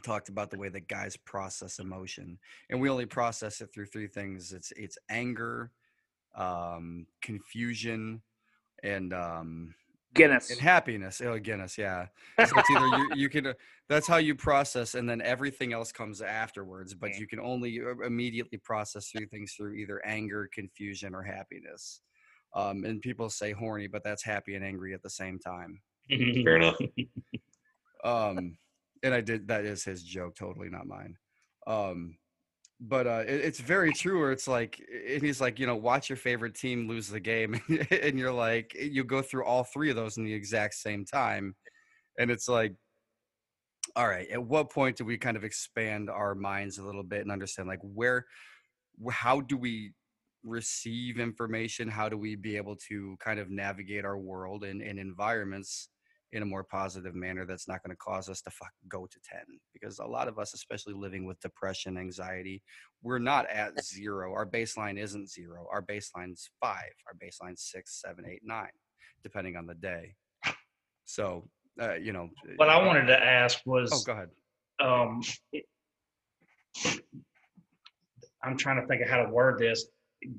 [0.03, 2.37] talked about the way that guys process emotion.
[2.69, 4.53] And we only process it through three things.
[4.53, 5.71] It's it's anger,
[6.35, 8.21] um, confusion,
[8.83, 9.75] and um,
[10.13, 10.51] Guinness.
[10.51, 11.21] and happiness.
[11.21, 12.07] Oh, Guinness, yeah.
[12.45, 13.47] So it's either you, you can.
[13.47, 13.53] uh,
[13.89, 16.93] That's how you process, and then everything else comes afterwards.
[16.93, 22.01] But you can only uh, immediately process through things through either anger, confusion, or happiness.
[22.55, 25.81] Um, and people say horny, but that's happy and angry at the same time.
[26.09, 26.77] Fair enough.
[28.03, 28.57] Um,
[29.03, 31.15] and I did that is his joke, totally not mine.
[31.67, 32.17] Um,
[32.83, 34.19] but uh, it, it's very true.
[34.19, 37.59] Where it's like, and he's like, you know, watch your favorite team lose the game,
[37.91, 41.55] and you're like, you go through all three of those in the exact same time,
[42.19, 42.75] and it's like,
[43.95, 47.21] all right, at what point do we kind of expand our minds a little bit
[47.21, 48.25] and understand like where,
[49.11, 49.93] how do we
[50.43, 51.87] receive information?
[51.87, 55.89] How do we be able to kind of navigate our world and, and environments
[56.33, 59.19] in a more positive manner that's not going to cause us to fuck go to
[59.31, 59.39] 10
[59.71, 62.61] because a lot of us especially living with depression anxiety
[63.03, 64.31] we're not at zero.
[64.33, 65.67] Our baseline isn't zero.
[65.69, 66.93] Our baseline's five.
[67.05, 68.69] Our baseline's six seven eight nine
[69.23, 70.15] depending on the day.
[71.05, 71.47] So
[71.81, 74.29] uh, you know What I wanted to ask was, oh go ahead.
[74.81, 75.21] um,
[75.51, 75.65] it-
[78.43, 79.85] I'm trying to think of how to word this.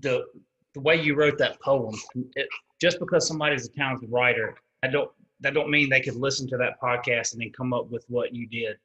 [0.00, 0.24] The
[0.74, 1.94] the way you wrote that poem,
[2.34, 2.48] it,
[2.80, 5.10] just because somebody's a talented writer, I don't
[5.40, 8.34] that don't mean they could listen to that podcast and then come up with what
[8.34, 8.76] you did.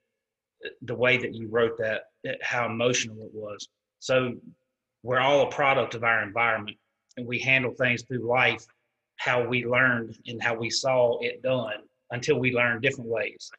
[0.82, 2.04] The way that you wrote that,
[2.41, 3.68] how emotional it was.
[4.00, 4.34] So
[5.04, 6.78] we're all a product of our environment,
[7.16, 8.66] and we handle things through life
[9.18, 11.76] how we learned and how we saw it done
[12.12, 13.52] until we learned different ways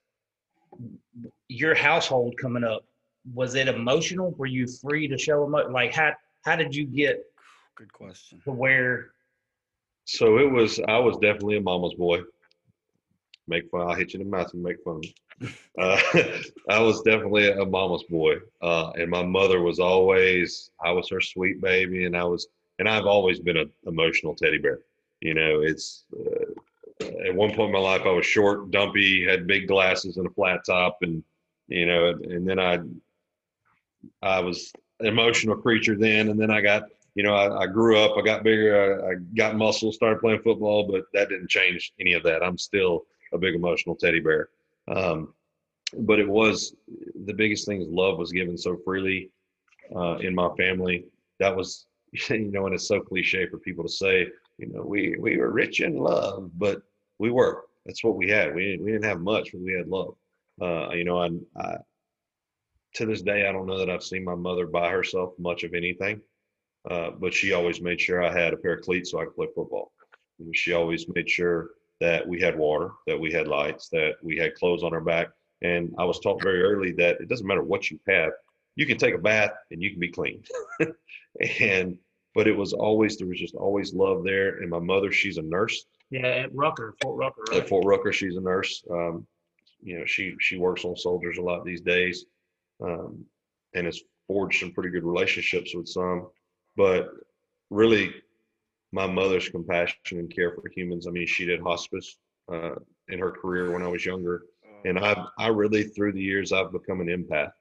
[1.48, 2.84] your household coming up
[3.34, 6.12] was it emotional were you free to show emo- like how
[6.44, 7.22] how did you get
[7.76, 9.10] good question to where
[10.06, 10.80] So it was.
[10.88, 12.20] I was definitely a mama's boy.
[13.50, 13.80] Make fun.
[13.82, 15.02] I'll hit you in the mouth and make fun.
[15.76, 16.00] Uh,
[16.68, 20.70] I was definitely a mama's boy, uh, and my mother was always.
[20.82, 22.46] I was her sweet baby, and I was,
[22.78, 24.78] and I've always been an emotional teddy bear.
[25.20, 26.04] You know, it's.
[26.16, 26.52] Uh,
[27.26, 30.30] at one point in my life, I was short, dumpy, had big glasses and a
[30.30, 31.24] flat top, and
[31.66, 32.78] you know, and then I
[34.22, 36.84] I was an emotional creature then, and then I got
[37.14, 40.42] you know I, I grew up, I got bigger, I, I got muscle, started playing
[40.42, 42.44] football, but that didn't change any of that.
[42.44, 44.48] I'm still a big emotional teddy bear.
[44.88, 45.34] Um,
[45.98, 46.74] but it was
[47.26, 49.30] the biggest thing is love was given so freely
[49.94, 51.06] uh, in my family.
[51.38, 51.86] That was
[52.28, 54.28] you know, and it's so cliche for people to say,
[54.58, 56.82] you know, we we were rich in love, but
[57.18, 57.64] we were.
[57.86, 58.54] That's what we had.
[58.54, 60.14] We didn't, we didn't have much, but we had love.
[60.60, 61.76] Uh, you know, I, I
[62.94, 65.74] to this day, I don't know that I've seen my mother buy herself much of
[65.74, 66.20] anything,
[66.90, 69.36] uh, but she always made sure I had a pair of cleats so I could
[69.36, 69.92] play football.
[70.38, 71.70] And she always made sure
[72.00, 75.28] that we had water, that we had lights, that we had clothes on our back.
[75.62, 78.32] And I was taught very early that it doesn't matter what you have,
[78.76, 80.42] you can take a bath and you can be clean.
[81.60, 81.98] and
[82.34, 84.58] but it was always there was just always love there.
[84.58, 85.84] And my mother, she's a nurse.
[86.10, 87.42] Yeah, at Rucker, Fort Rucker.
[87.50, 87.60] Right?
[87.60, 88.82] At Fort Rucker, she's a nurse.
[88.90, 89.26] Um,
[89.82, 92.24] you know, she she works on soldiers a lot these days,
[92.82, 93.24] um,
[93.74, 96.28] and has forged some pretty good relationships with some.
[96.76, 97.10] But
[97.70, 98.14] really,
[98.92, 101.06] my mother's compassion and care for humans.
[101.06, 102.16] I mean, she did hospice
[102.52, 102.74] uh,
[103.08, 104.42] in her career when I was younger,
[104.84, 107.52] and I I really through the years I've become an empath.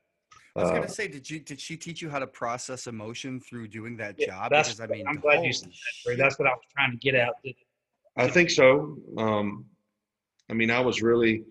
[0.55, 3.39] I was gonna uh, say, did you did she teach you how to process emotion
[3.39, 4.51] through doing that yeah, job?
[4.51, 5.69] That's, because I mean, I'm glad you said
[6.05, 6.17] that.
[6.17, 7.35] That's what I was trying to get out.
[8.17, 8.97] I think so.
[9.17, 9.65] Um,
[10.49, 11.43] I mean, I was really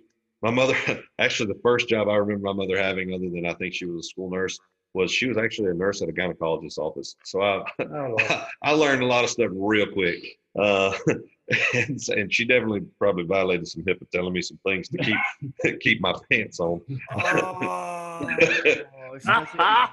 [0.43, 0.77] my mother.
[1.19, 4.07] Actually, the first job I remember my mother having, other than I think she was
[4.07, 4.59] a school nurse,
[4.95, 7.17] was she was actually a nurse at a gynecologist's office.
[7.25, 8.47] So I oh.
[8.63, 10.39] I learned a lot of stuff real quick.
[10.59, 10.93] Uh,
[11.75, 16.01] and, and she definitely probably violated some HIPAA telling me some things to keep keep
[16.01, 16.81] my pants on.
[17.15, 18.29] Oh,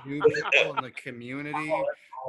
[0.05, 0.19] in
[0.81, 1.73] the community.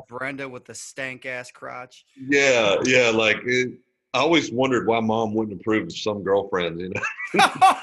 [0.08, 2.04] Brenda with the stank ass crotch.
[2.16, 3.08] Yeah, yeah.
[3.08, 3.78] Like it,
[4.12, 6.82] I always wondered why mom wouldn't approve of some girlfriends.
[6.82, 7.80] You know.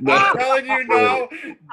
[0.00, 0.14] No.
[0.14, 1.28] I'm telling you now,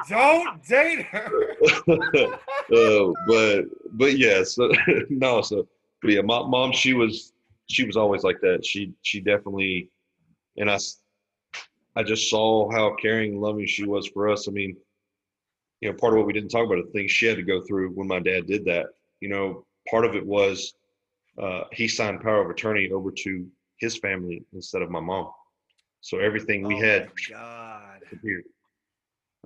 [0.09, 1.55] don't date her.
[1.87, 4.71] uh, but but yeah, so
[5.09, 5.67] no, so
[6.01, 7.33] but yeah, my mom she was
[7.69, 8.65] she was always like that.
[8.65, 9.89] She she definitely,
[10.57, 10.77] and I
[11.95, 14.47] I just saw how caring and loving she was for us.
[14.47, 14.75] I mean,
[15.81, 17.61] you know, part of what we didn't talk about the things she had to go
[17.61, 18.87] through when my dad did that.
[19.19, 20.73] You know, part of it was
[21.41, 25.31] uh, he signed power of attorney over to his family instead of my mom.
[26.01, 28.01] So everything we oh had God.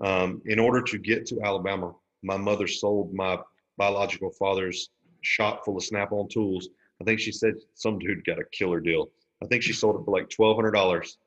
[0.02, 1.94] Um, in order to get to Alabama,
[2.24, 3.40] my mother sold my
[3.78, 4.90] biological father's
[5.22, 6.70] shop full of Snap-on tools.
[7.02, 9.10] I think she said some dude got a killer deal.
[9.44, 11.18] I think she sold it for like twelve hundred dollars,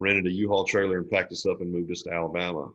[0.00, 2.70] rented a U-Haul trailer and packed us up and moved us to Alabama.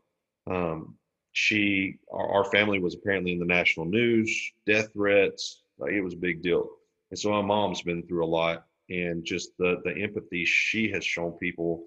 [0.50, 0.96] Um,
[1.32, 5.64] she, our, our, family was apparently in the national news, death threats.
[5.80, 6.70] Like it was a big deal.
[7.12, 11.06] And so my mom's been through a lot, and just the the empathy she has
[11.06, 11.86] shown people.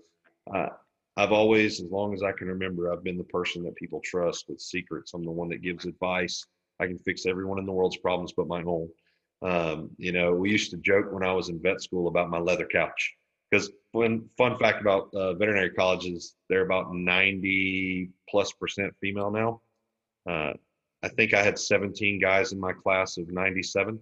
[0.52, 0.68] Uh,
[1.16, 4.46] I've always, as long as I can remember, I've been the person that people trust
[4.48, 5.14] with secrets.
[5.14, 6.44] I'm the one that gives advice.
[6.78, 8.88] I can fix everyone in the world's problems but my own.
[9.42, 12.38] Um, you know, we used to joke when I was in vet school about my
[12.38, 13.14] leather couch
[13.50, 19.60] because when fun fact about uh, veterinary colleges, they're about 90 plus percent female now.
[20.28, 20.54] Uh,
[21.02, 24.00] I think I had 17 guys in my class of 97.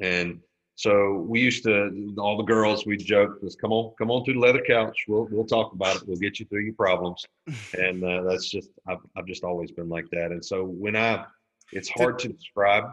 [0.00, 0.40] And
[0.80, 4.32] so we used to all the girls we joke just come on come on to
[4.32, 5.04] the leather couch.
[5.06, 6.08] We'll we'll talk about it.
[6.08, 7.22] We'll get you through your problems.
[7.78, 10.30] And uh, that's just I've, I've just always been like that.
[10.30, 11.26] And so when I
[11.72, 12.84] it's hard to describe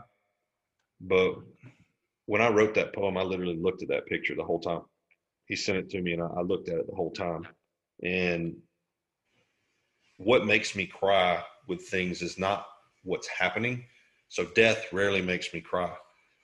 [0.99, 1.35] but
[2.25, 4.81] when I wrote that poem I literally looked at that picture the whole time.
[5.45, 7.47] He sent it to me and I, I looked at it the whole time.
[8.03, 8.57] And
[10.17, 12.65] what makes me cry with things is not
[13.03, 13.85] what's happening.
[14.27, 15.93] So death rarely makes me cry.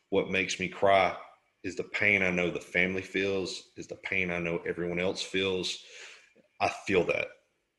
[0.10, 1.18] What makes me cry
[1.64, 5.22] is the pain I know the family feels, is the pain I know everyone else
[5.22, 5.84] feels.
[6.60, 7.28] I feel that.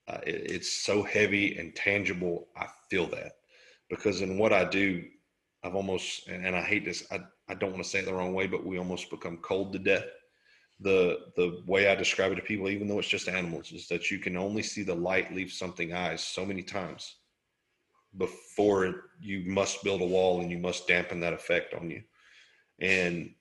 [0.08, 2.48] Uh, it, it's so heavy and tangible.
[2.56, 3.32] I feel that
[3.88, 5.04] because in what I do,
[5.62, 8.14] I've almost, and, and I hate this, I, I don't want to say it the
[8.14, 10.04] wrong way, but we almost become cold to death.
[10.80, 14.10] The, the way I describe it to people, even though it's just animals, is that
[14.10, 17.16] you can only see the light leave something eyes so many times
[18.16, 22.02] before you must build a wall and you must dampen that effect on you.
[22.80, 23.34] And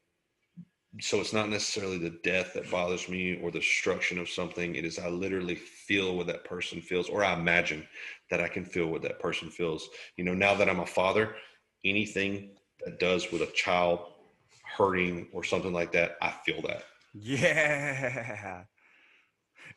[1.00, 4.76] so it's not necessarily the death that bothers me or the destruction of something.
[4.76, 7.88] It is i literally feel what that person feels or i imagine
[8.30, 9.90] that i can feel what that person feels.
[10.18, 11.36] You know now that i'm a father
[11.84, 12.52] anything
[12.86, 14.00] that does with a child
[14.78, 16.84] hurting or something like that i feel that.
[17.14, 18.64] Yeah.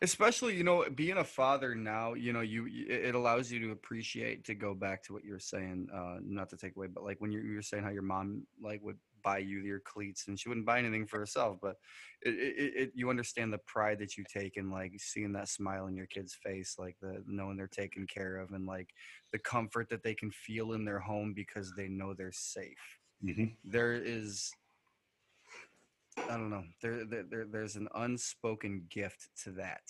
[0.02, 4.44] Especially you know being a father now you know you it allows you to appreciate
[4.44, 7.32] to go back to what you're saying uh not to take away but like when
[7.32, 10.66] you're, you're saying how your mom like would buy you your cleats and she wouldn't
[10.66, 11.76] buy anything for herself but
[12.22, 15.88] it, it, it you understand the pride that you take in like seeing that smile
[15.88, 18.90] in your kid's face like the knowing they're taken care of and like
[19.32, 23.46] the comfort that they can feel in their home because they know they're safe Mm-hmm.
[23.64, 24.52] there is
[26.28, 26.64] I don't know.
[26.82, 29.82] There, there, there, there's an unspoken gift to that.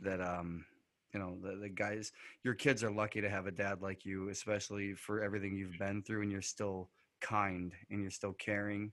[0.00, 0.64] That um,
[1.12, 2.12] you know, the the guys,
[2.42, 6.02] your kids are lucky to have a dad like you, especially for everything you've been
[6.02, 6.90] through, and you're still
[7.24, 8.92] kind and you're still caring.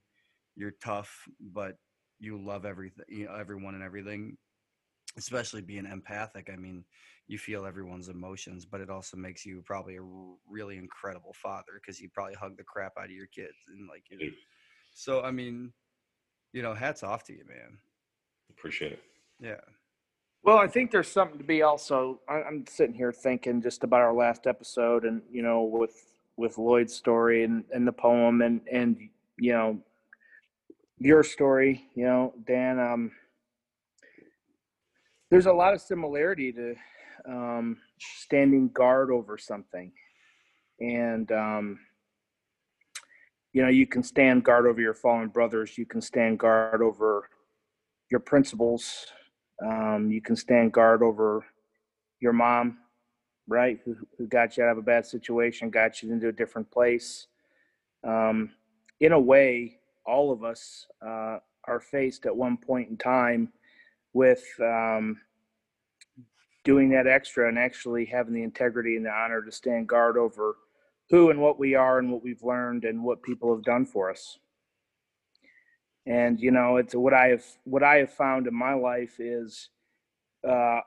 [0.56, 1.76] You're tough, but
[2.18, 4.36] you love everything, you know, everyone and everything.
[5.18, 6.48] Especially being empathic.
[6.50, 6.84] I mean,
[7.26, 11.72] you feel everyone's emotions, but it also makes you probably a r- really incredible father
[11.74, 14.04] because you probably hug the crap out of your kids and like.
[14.10, 14.32] You know,
[14.94, 15.72] so I mean,
[16.54, 17.76] you know, hats off to you, man.
[18.50, 19.02] Appreciate it.
[19.38, 19.60] Yeah.
[20.42, 22.20] Well, I think there's something to be also.
[22.28, 26.06] I- I'm sitting here thinking just about our last episode, and you know, with
[26.36, 28.96] with Lloyd's story and and the poem, and and
[29.38, 29.78] you know,
[30.98, 31.88] your story.
[31.94, 32.78] You know, Dan.
[32.78, 33.12] Um,
[35.30, 36.74] there's a lot of similarity to
[37.26, 39.92] um, standing guard over something,
[40.80, 41.78] and um,
[43.52, 45.78] you know, you can stand guard over your fallen brothers.
[45.78, 47.28] You can stand guard over
[48.10, 49.06] your principles
[49.64, 51.44] um, you can stand guard over
[52.20, 52.78] your mom,
[53.48, 53.78] right?
[53.84, 57.26] Who, who got you out of a bad situation, got you into a different place.
[58.04, 58.50] Um,
[59.00, 63.52] in a way, all of us uh, are faced at one point in time
[64.12, 65.18] with um,
[66.64, 70.56] doing that extra and actually having the integrity and the honor to stand guard over
[71.10, 74.10] who and what we are and what we've learned and what people have done for
[74.10, 74.38] us
[76.06, 79.68] and you know it's what i have what i have found in my life is
[80.48, 80.80] uh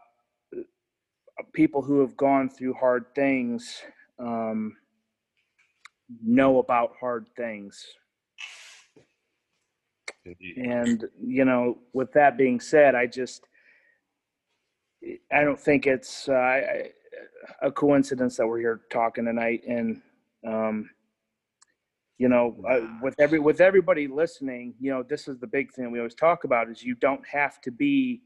[1.53, 3.81] people who have gone through hard things
[4.19, 4.75] um
[6.23, 7.85] know about hard things
[10.25, 10.57] Indeed.
[10.57, 13.47] and you know with that being said i just
[15.31, 16.61] i don't think it's uh,
[17.61, 20.01] a coincidence that we're here talking tonight and
[20.47, 20.89] um
[22.17, 25.91] you know uh, with every with everybody listening you know this is the big thing
[25.91, 28.21] we always talk about is you don't have to be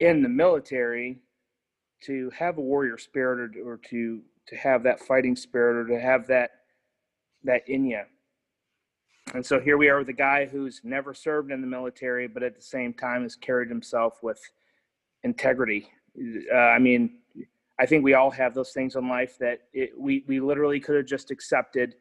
[0.00, 1.18] in the military
[2.02, 6.00] to have a warrior spirit or, or to to have that fighting spirit or to
[6.00, 6.50] have that
[7.44, 8.02] that in you
[9.34, 12.42] and so here we are with a guy who's never served in the military but
[12.42, 14.40] at the same time has carried himself with
[15.24, 15.88] integrity
[16.52, 17.18] uh, i mean
[17.78, 20.96] i think we all have those things in life that it, we we literally could
[20.96, 21.94] have just accepted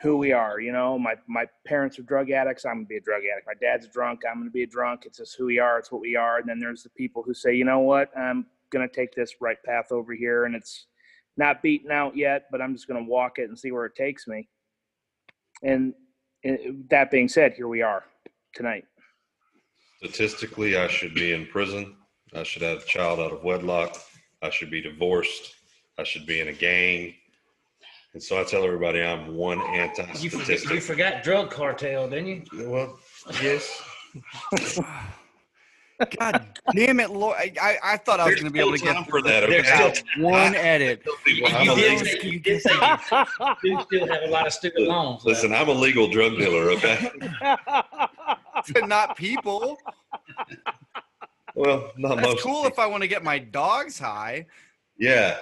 [0.00, 0.60] who we are.
[0.60, 2.64] You know, my my parents are drug addicts.
[2.64, 3.46] I'm gonna be a drug addict.
[3.46, 4.22] My dad's a drunk.
[4.28, 5.04] I'm gonna be a drunk.
[5.06, 5.78] It's just who we are.
[5.78, 6.38] It's what we are.
[6.38, 9.56] And then there's the people who say, you know what, I'm gonna take this right
[9.64, 10.86] path over here, and it's
[11.36, 14.26] not beaten out yet, but I'm just gonna walk it and see where it takes
[14.26, 14.48] me.
[15.62, 15.94] And,
[16.44, 18.04] and that being said, here we are
[18.54, 18.84] tonight.
[19.98, 21.96] Statistically, I should be in prison.
[22.34, 23.96] I should have a child out of wedlock.
[24.42, 25.54] I should be divorced.
[25.98, 27.14] I should be in a gang.
[28.12, 30.82] And so I tell everybody I'm one You forgot, you anti-statistic.
[30.82, 32.68] forgot drug cartel, didn't you?
[32.68, 32.98] Well,
[33.42, 33.82] yes.
[36.18, 37.36] God damn it, Lord!
[37.38, 39.66] I, I, I thought I was going to be able to get for that, this
[39.68, 39.84] okay?
[39.84, 41.02] without one edit.
[41.46, 42.74] I'm You did say you did say
[43.62, 45.24] you still have a lot of student loans.
[45.24, 47.10] listen, I'm a legal drug dealer, okay?
[48.74, 49.78] to not people.
[51.54, 52.42] Well, not That's most.
[52.42, 54.46] cool if I want to get my dogs high.
[54.98, 55.38] Yeah.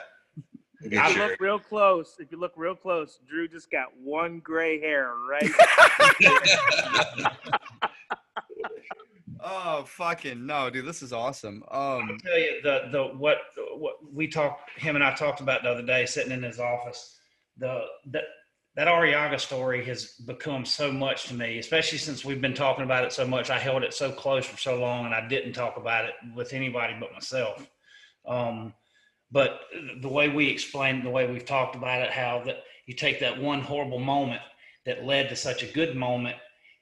[0.88, 2.16] Get I your- look real close.
[2.18, 5.48] If you look real close, Drew just got one gray hair, right?
[9.44, 10.86] Oh fucking no, dude!
[10.86, 11.64] This is awesome.
[11.68, 13.38] I'll Um, tell you the the what
[13.76, 17.18] what we talked him and I talked about the other day sitting in his office.
[17.56, 18.24] The that
[18.76, 23.04] that Arriaga story has become so much to me, especially since we've been talking about
[23.04, 23.50] it so much.
[23.50, 26.52] I held it so close for so long, and I didn't talk about it with
[26.52, 27.68] anybody but myself.
[28.26, 28.72] Um,
[29.30, 29.60] but
[30.00, 33.40] the way we explained, the way we've talked about it, how that you take that
[33.40, 34.42] one horrible moment
[34.86, 36.36] that led to such a good moment,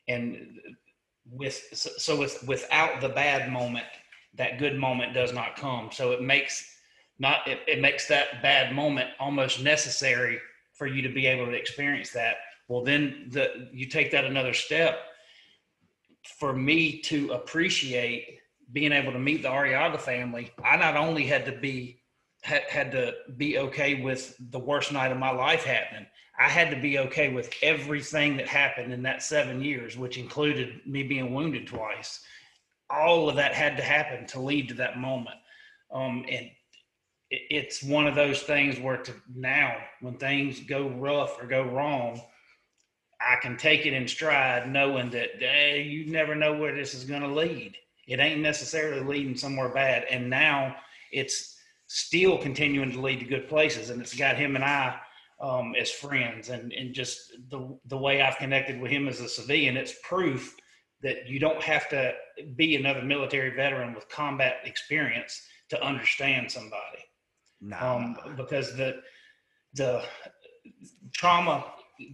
[0.09, 0.59] and
[1.31, 3.87] with so with without the bad moment
[4.35, 5.91] that good moment does not come.
[5.93, 6.77] So it makes
[7.19, 10.39] not it, it makes that bad moment almost necessary
[10.73, 12.37] for you to be able to experience that.
[12.69, 14.99] Well then the you take that another step.
[16.39, 18.41] For me to appreciate
[18.73, 22.01] being able to meet the Arriaga family i not only had to be
[22.43, 26.07] had, had to be okay with the worst night of my life happening
[26.41, 30.81] I had to be okay with everything that happened in that seven years, which included
[30.87, 32.25] me being wounded twice.
[32.89, 35.37] all of that had to happen to lead to that moment.
[35.93, 36.51] Um, and
[37.31, 42.21] it's one of those things where to now, when things go rough or go wrong,
[43.21, 47.05] I can take it in stride, knowing that hey, you never know where this is
[47.05, 47.77] going to lead.
[48.09, 50.75] It ain't necessarily leading somewhere bad, and now
[51.13, 54.99] it's still continuing to lead to good places, and it's got him and I
[55.41, 59.29] um, as friends, and and just the the way I've connected with him as a
[59.29, 60.57] civilian, it's proof
[61.03, 62.13] that you don't have to
[62.57, 67.05] be another military veteran with combat experience to understand somebody.
[67.61, 67.97] Nah.
[67.97, 69.01] Um, because the
[69.75, 70.03] the
[71.13, 71.65] trauma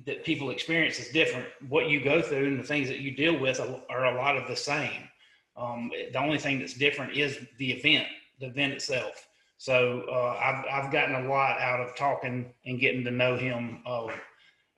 [0.05, 1.47] that people experience is different.
[1.69, 4.37] What you go through and the things that you deal with are, are a lot
[4.37, 5.09] of the same.
[5.57, 8.07] Um, the only thing that's different is the event,
[8.41, 9.27] the event itself.
[9.59, 13.83] So uh, I've I've gotten a lot out of talking and getting to know him
[13.87, 14.07] uh,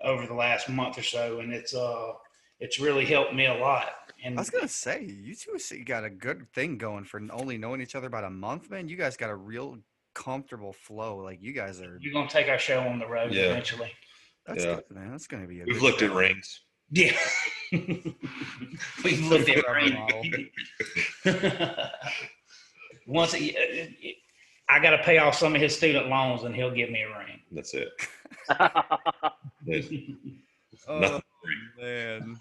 [0.03, 2.13] over the last month or so, and it's uh
[2.61, 3.87] it's really helped me a lot.
[4.25, 7.81] And I was gonna say, you two got a good thing going for only knowing
[7.81, 8.89] each other about a month, man.
[8.89, 9.79] You guys got a real
[10.15, 11.19] comfortable flow.
[11.19, 11.99] Like you guys are.
[12.01, 13.45] you're gonna take our show on the road Yeah.
[13.51, 13.93] eventually.
[14.47, 14.77] That's Yeah.
[14.77, 15.11] good, man.
[15.11, 15.65] That's gonna be a.
[15.65, 16.61] We've good looked at rings.
[16.91, 17.17] Yeah.
[17.73, 20.25] We've looked at Whatever model.
[23.07, 23.57] Once he,
[24.69, 27.19] I got to pay off some of his student loans, and he'll give me a
[27.19, 27.41] ring.
[27.53, 27.91] That's it.
[29.67, 29.89] There's
[30.87, 31.21] Oh
[31.81, 32.39] man.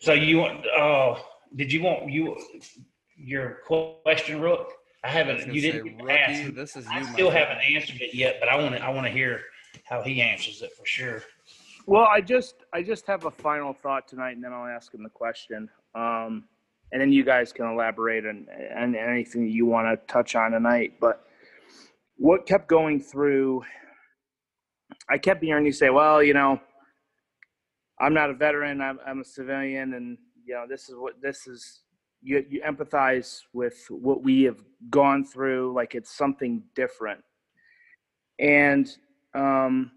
[0.00, 0.66] So you want?
[0.66, 1.16] Uh,
[1.56, 2.36] did you want you
[3.16, 4.72] your question, Rook?
[5.04, 5.40] I I haven't.
[5.40, 6.54] gonna You didn't rookie, ask.
[6.54, 6.92] this is you.
[6.92, 8.84] I my still haven't answered it yet, but I want to.
[8.84, 9.40] I want to hear
[9.84, 11.22] how he answers it for sure.
[11.86, 15.02] Well, I just I just have a final thought tonight, and then I'll ask him
[15.02, 15.68] the question.
[15.94, 16.44] Um,
[16.92, 20.94] and then you guys can elaborate on, on anything you want to touch on tonight.
[21.00, 21.24] But
[22.16, 23.64] what kept going through,
[25.10, 26.60] I kept hearing you say, "Well, you know,
[28.00, 28.80] I'm not a veteran.
[28.80, 31.82] I'm, I'm a civilian, and you know, this is what this is."
[32.20, 34.60] You you empathize with what we have
[34.90, 37.22] gone through, like it's something different,
[38.40, 38.88] and
[39.34, 39.92] um,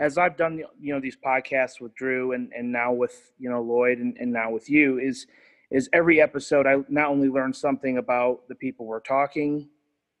[0.00, 3.60] as I've done, you know, these podcasts with Drew and, and now with, you know,
[3.60, 5.26] Lloyd and, and now with you is,
[5.70, 9.68] is every episode, I not only learn something about the people we're talking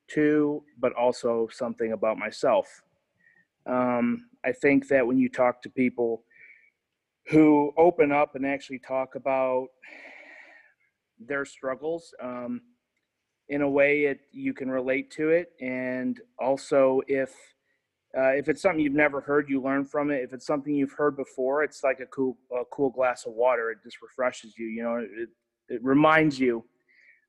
[0.08, 2.82] to, but also something about myself.
[3.66, 6.24] Um, I think that when you talk to people
[7.28, 9.68] who open up and actually talk about
[11.18, 12.62] their struggles, um,
[13.48, 17.34] in a way it you can relate to it, and also if
[18.16, 20.22] uh, if it's something you've never heard, you learn from it.
[20.22, 23.70] If it's something you've heard before, it's like a cool, a cool glass of water.
[23.70, 24.66] It just refreshes you.
[24.66, 25.28] You know, it,
[25.70, 26.64] it reminds you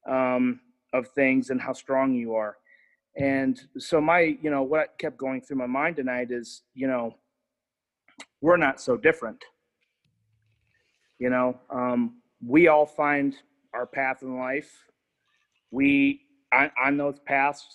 [0.09, 0.59] um,
[0.93, 2.57] of things and how strong you are.
[3.17, 7.15] And so my, you know, what kept going through my mind tonight is, you know,
[8.41, 9.43] we're not so different.
[11.19, 13.35] You know, um, we all find
[13.73, 14.71] our path in life.
[15.69, 16.21] We
[16.53, 17.65] on, on those paths,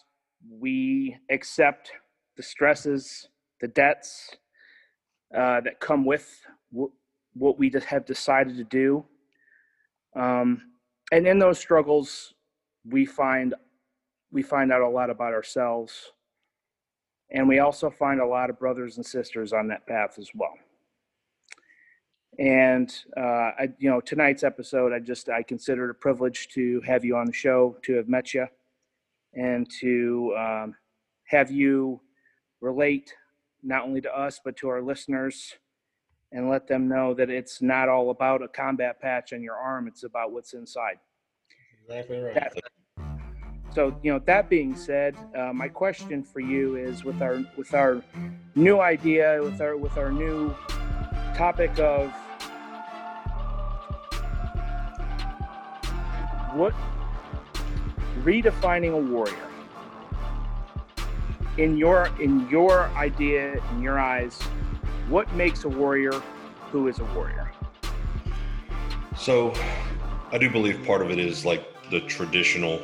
[0.50, 1.92] we accept
[2.36, 3.28] the stresses,
[3.60, 4.30] the debts
[5.34, 6.28] uh, that come with
[6.72, 6.92] w-
[7.34, 9.04] what we just have decided to do.
[10.16, 10.62] Um,
[11.12, 12.34] and in those struggles,
[12.84, 13.54] we find
[14.32, 16.12] we find out a lot about ourselves,
[17.30, 20.54] and we also find a lot of brothers and sisters on that path as well.
[22.38, 26.80] And uh, I, you know, tonight's episode, I just I consider it a privilege to
[26.82, 28.46] have you on the show, to have met you,
[29.34, 30.74] and to um,
[31.24, 32.00] have you
[32.60, 33.12] relate
[33.62, 35.54] not only to us but to our listeners
[36.32, 39.86] and let them know that it's not all about a combat patch on your arm
[39.88, 40.98] it's about what's inside
[41.88, 42.34] Exactly right.
[42.34, 42.52] That-
[43.72, 47.74] so you know that being said uh, my question for you is with our with
[47.74, 48.02] our
[48.54, 50.54] new idea with our with our new
[51.36, 52.10] topic of
[56.54, 56.72] what
[58.22, 59.36] redefining a warrior
[61.58, 64.40] in your in your idea in your eyes
[65.08, 66.12] what makes a warrior
[66.72, 67.52] who is a warrior
[69.16, 69.54] So,
[70.32, 72.82] I do believe part of it is like the traditional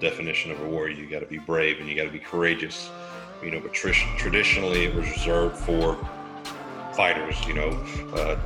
[0.00, 0.94] definition of a warrior.
[0.94, 2.90] You got to be brave and you got to be courageous,
[3.42, 3.60] you know.
[3.60, 5.98] But tr- traditionally, it was reserved for
[6.94, 7.70] fighters, you know,
[8.14, 8.36] uh,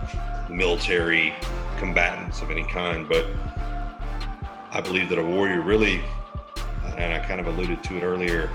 [0.51, 1.33] military
[1.79, 3.09] combatants of any kind.
[3.09, 3.27] But
[4.73, 6.03] I believe that a warrior really,
[6.97, 8.51] and I kind of alluded to it earlier,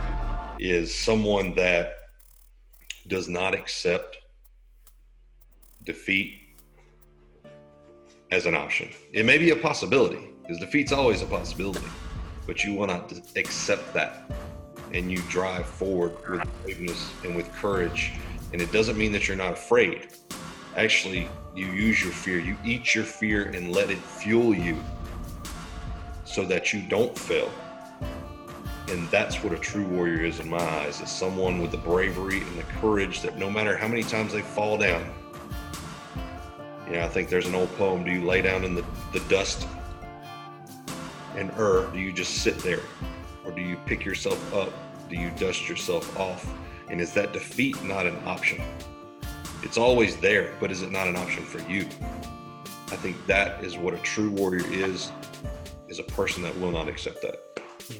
[0.59, 1.93] is someone that
[3.07, 4.16] does not accept
[5.87, 6.33] defeat
[8.29, 8.89] as an option.
[9.13, 11.87] It may be a possibility because defeat's always a possibility,
[12.45, 14.29] but you want to accept that
[14.93, 18.13] and you drive forward with braveness and with courage.
[18.53, 20.09] And it doesn't mean that you're not afraid.
[20.77, 24.77] actually you use your fear you eat your fear and let it fuel you
[26.23, 27.51] so that you don't fail
[28.89, 32.41] and that's what a true warrior is in my eyes is someone with the bravery
[32.41, 35.03] and the courage that no matter how many times they fall down
[36.87, 39.19] you know i think there's an old poem do you lay down in the, the
[39.29, 39.67] dust
[41.35, 42.81] and err do you just sit there
[43.45, 44.71] or do you pick yourself up
[45.09, 46.49] do you dust yourself off
[46.89, 48.61] and is that defeat not an option
[49.63, 51.87] it's always there, but is it not an option for you?
[52.89, 55.11] I think that is what a true warrior is,
[55.89, 57.59] is a person that will not accept that.
[57.89, 57.97] Yeah.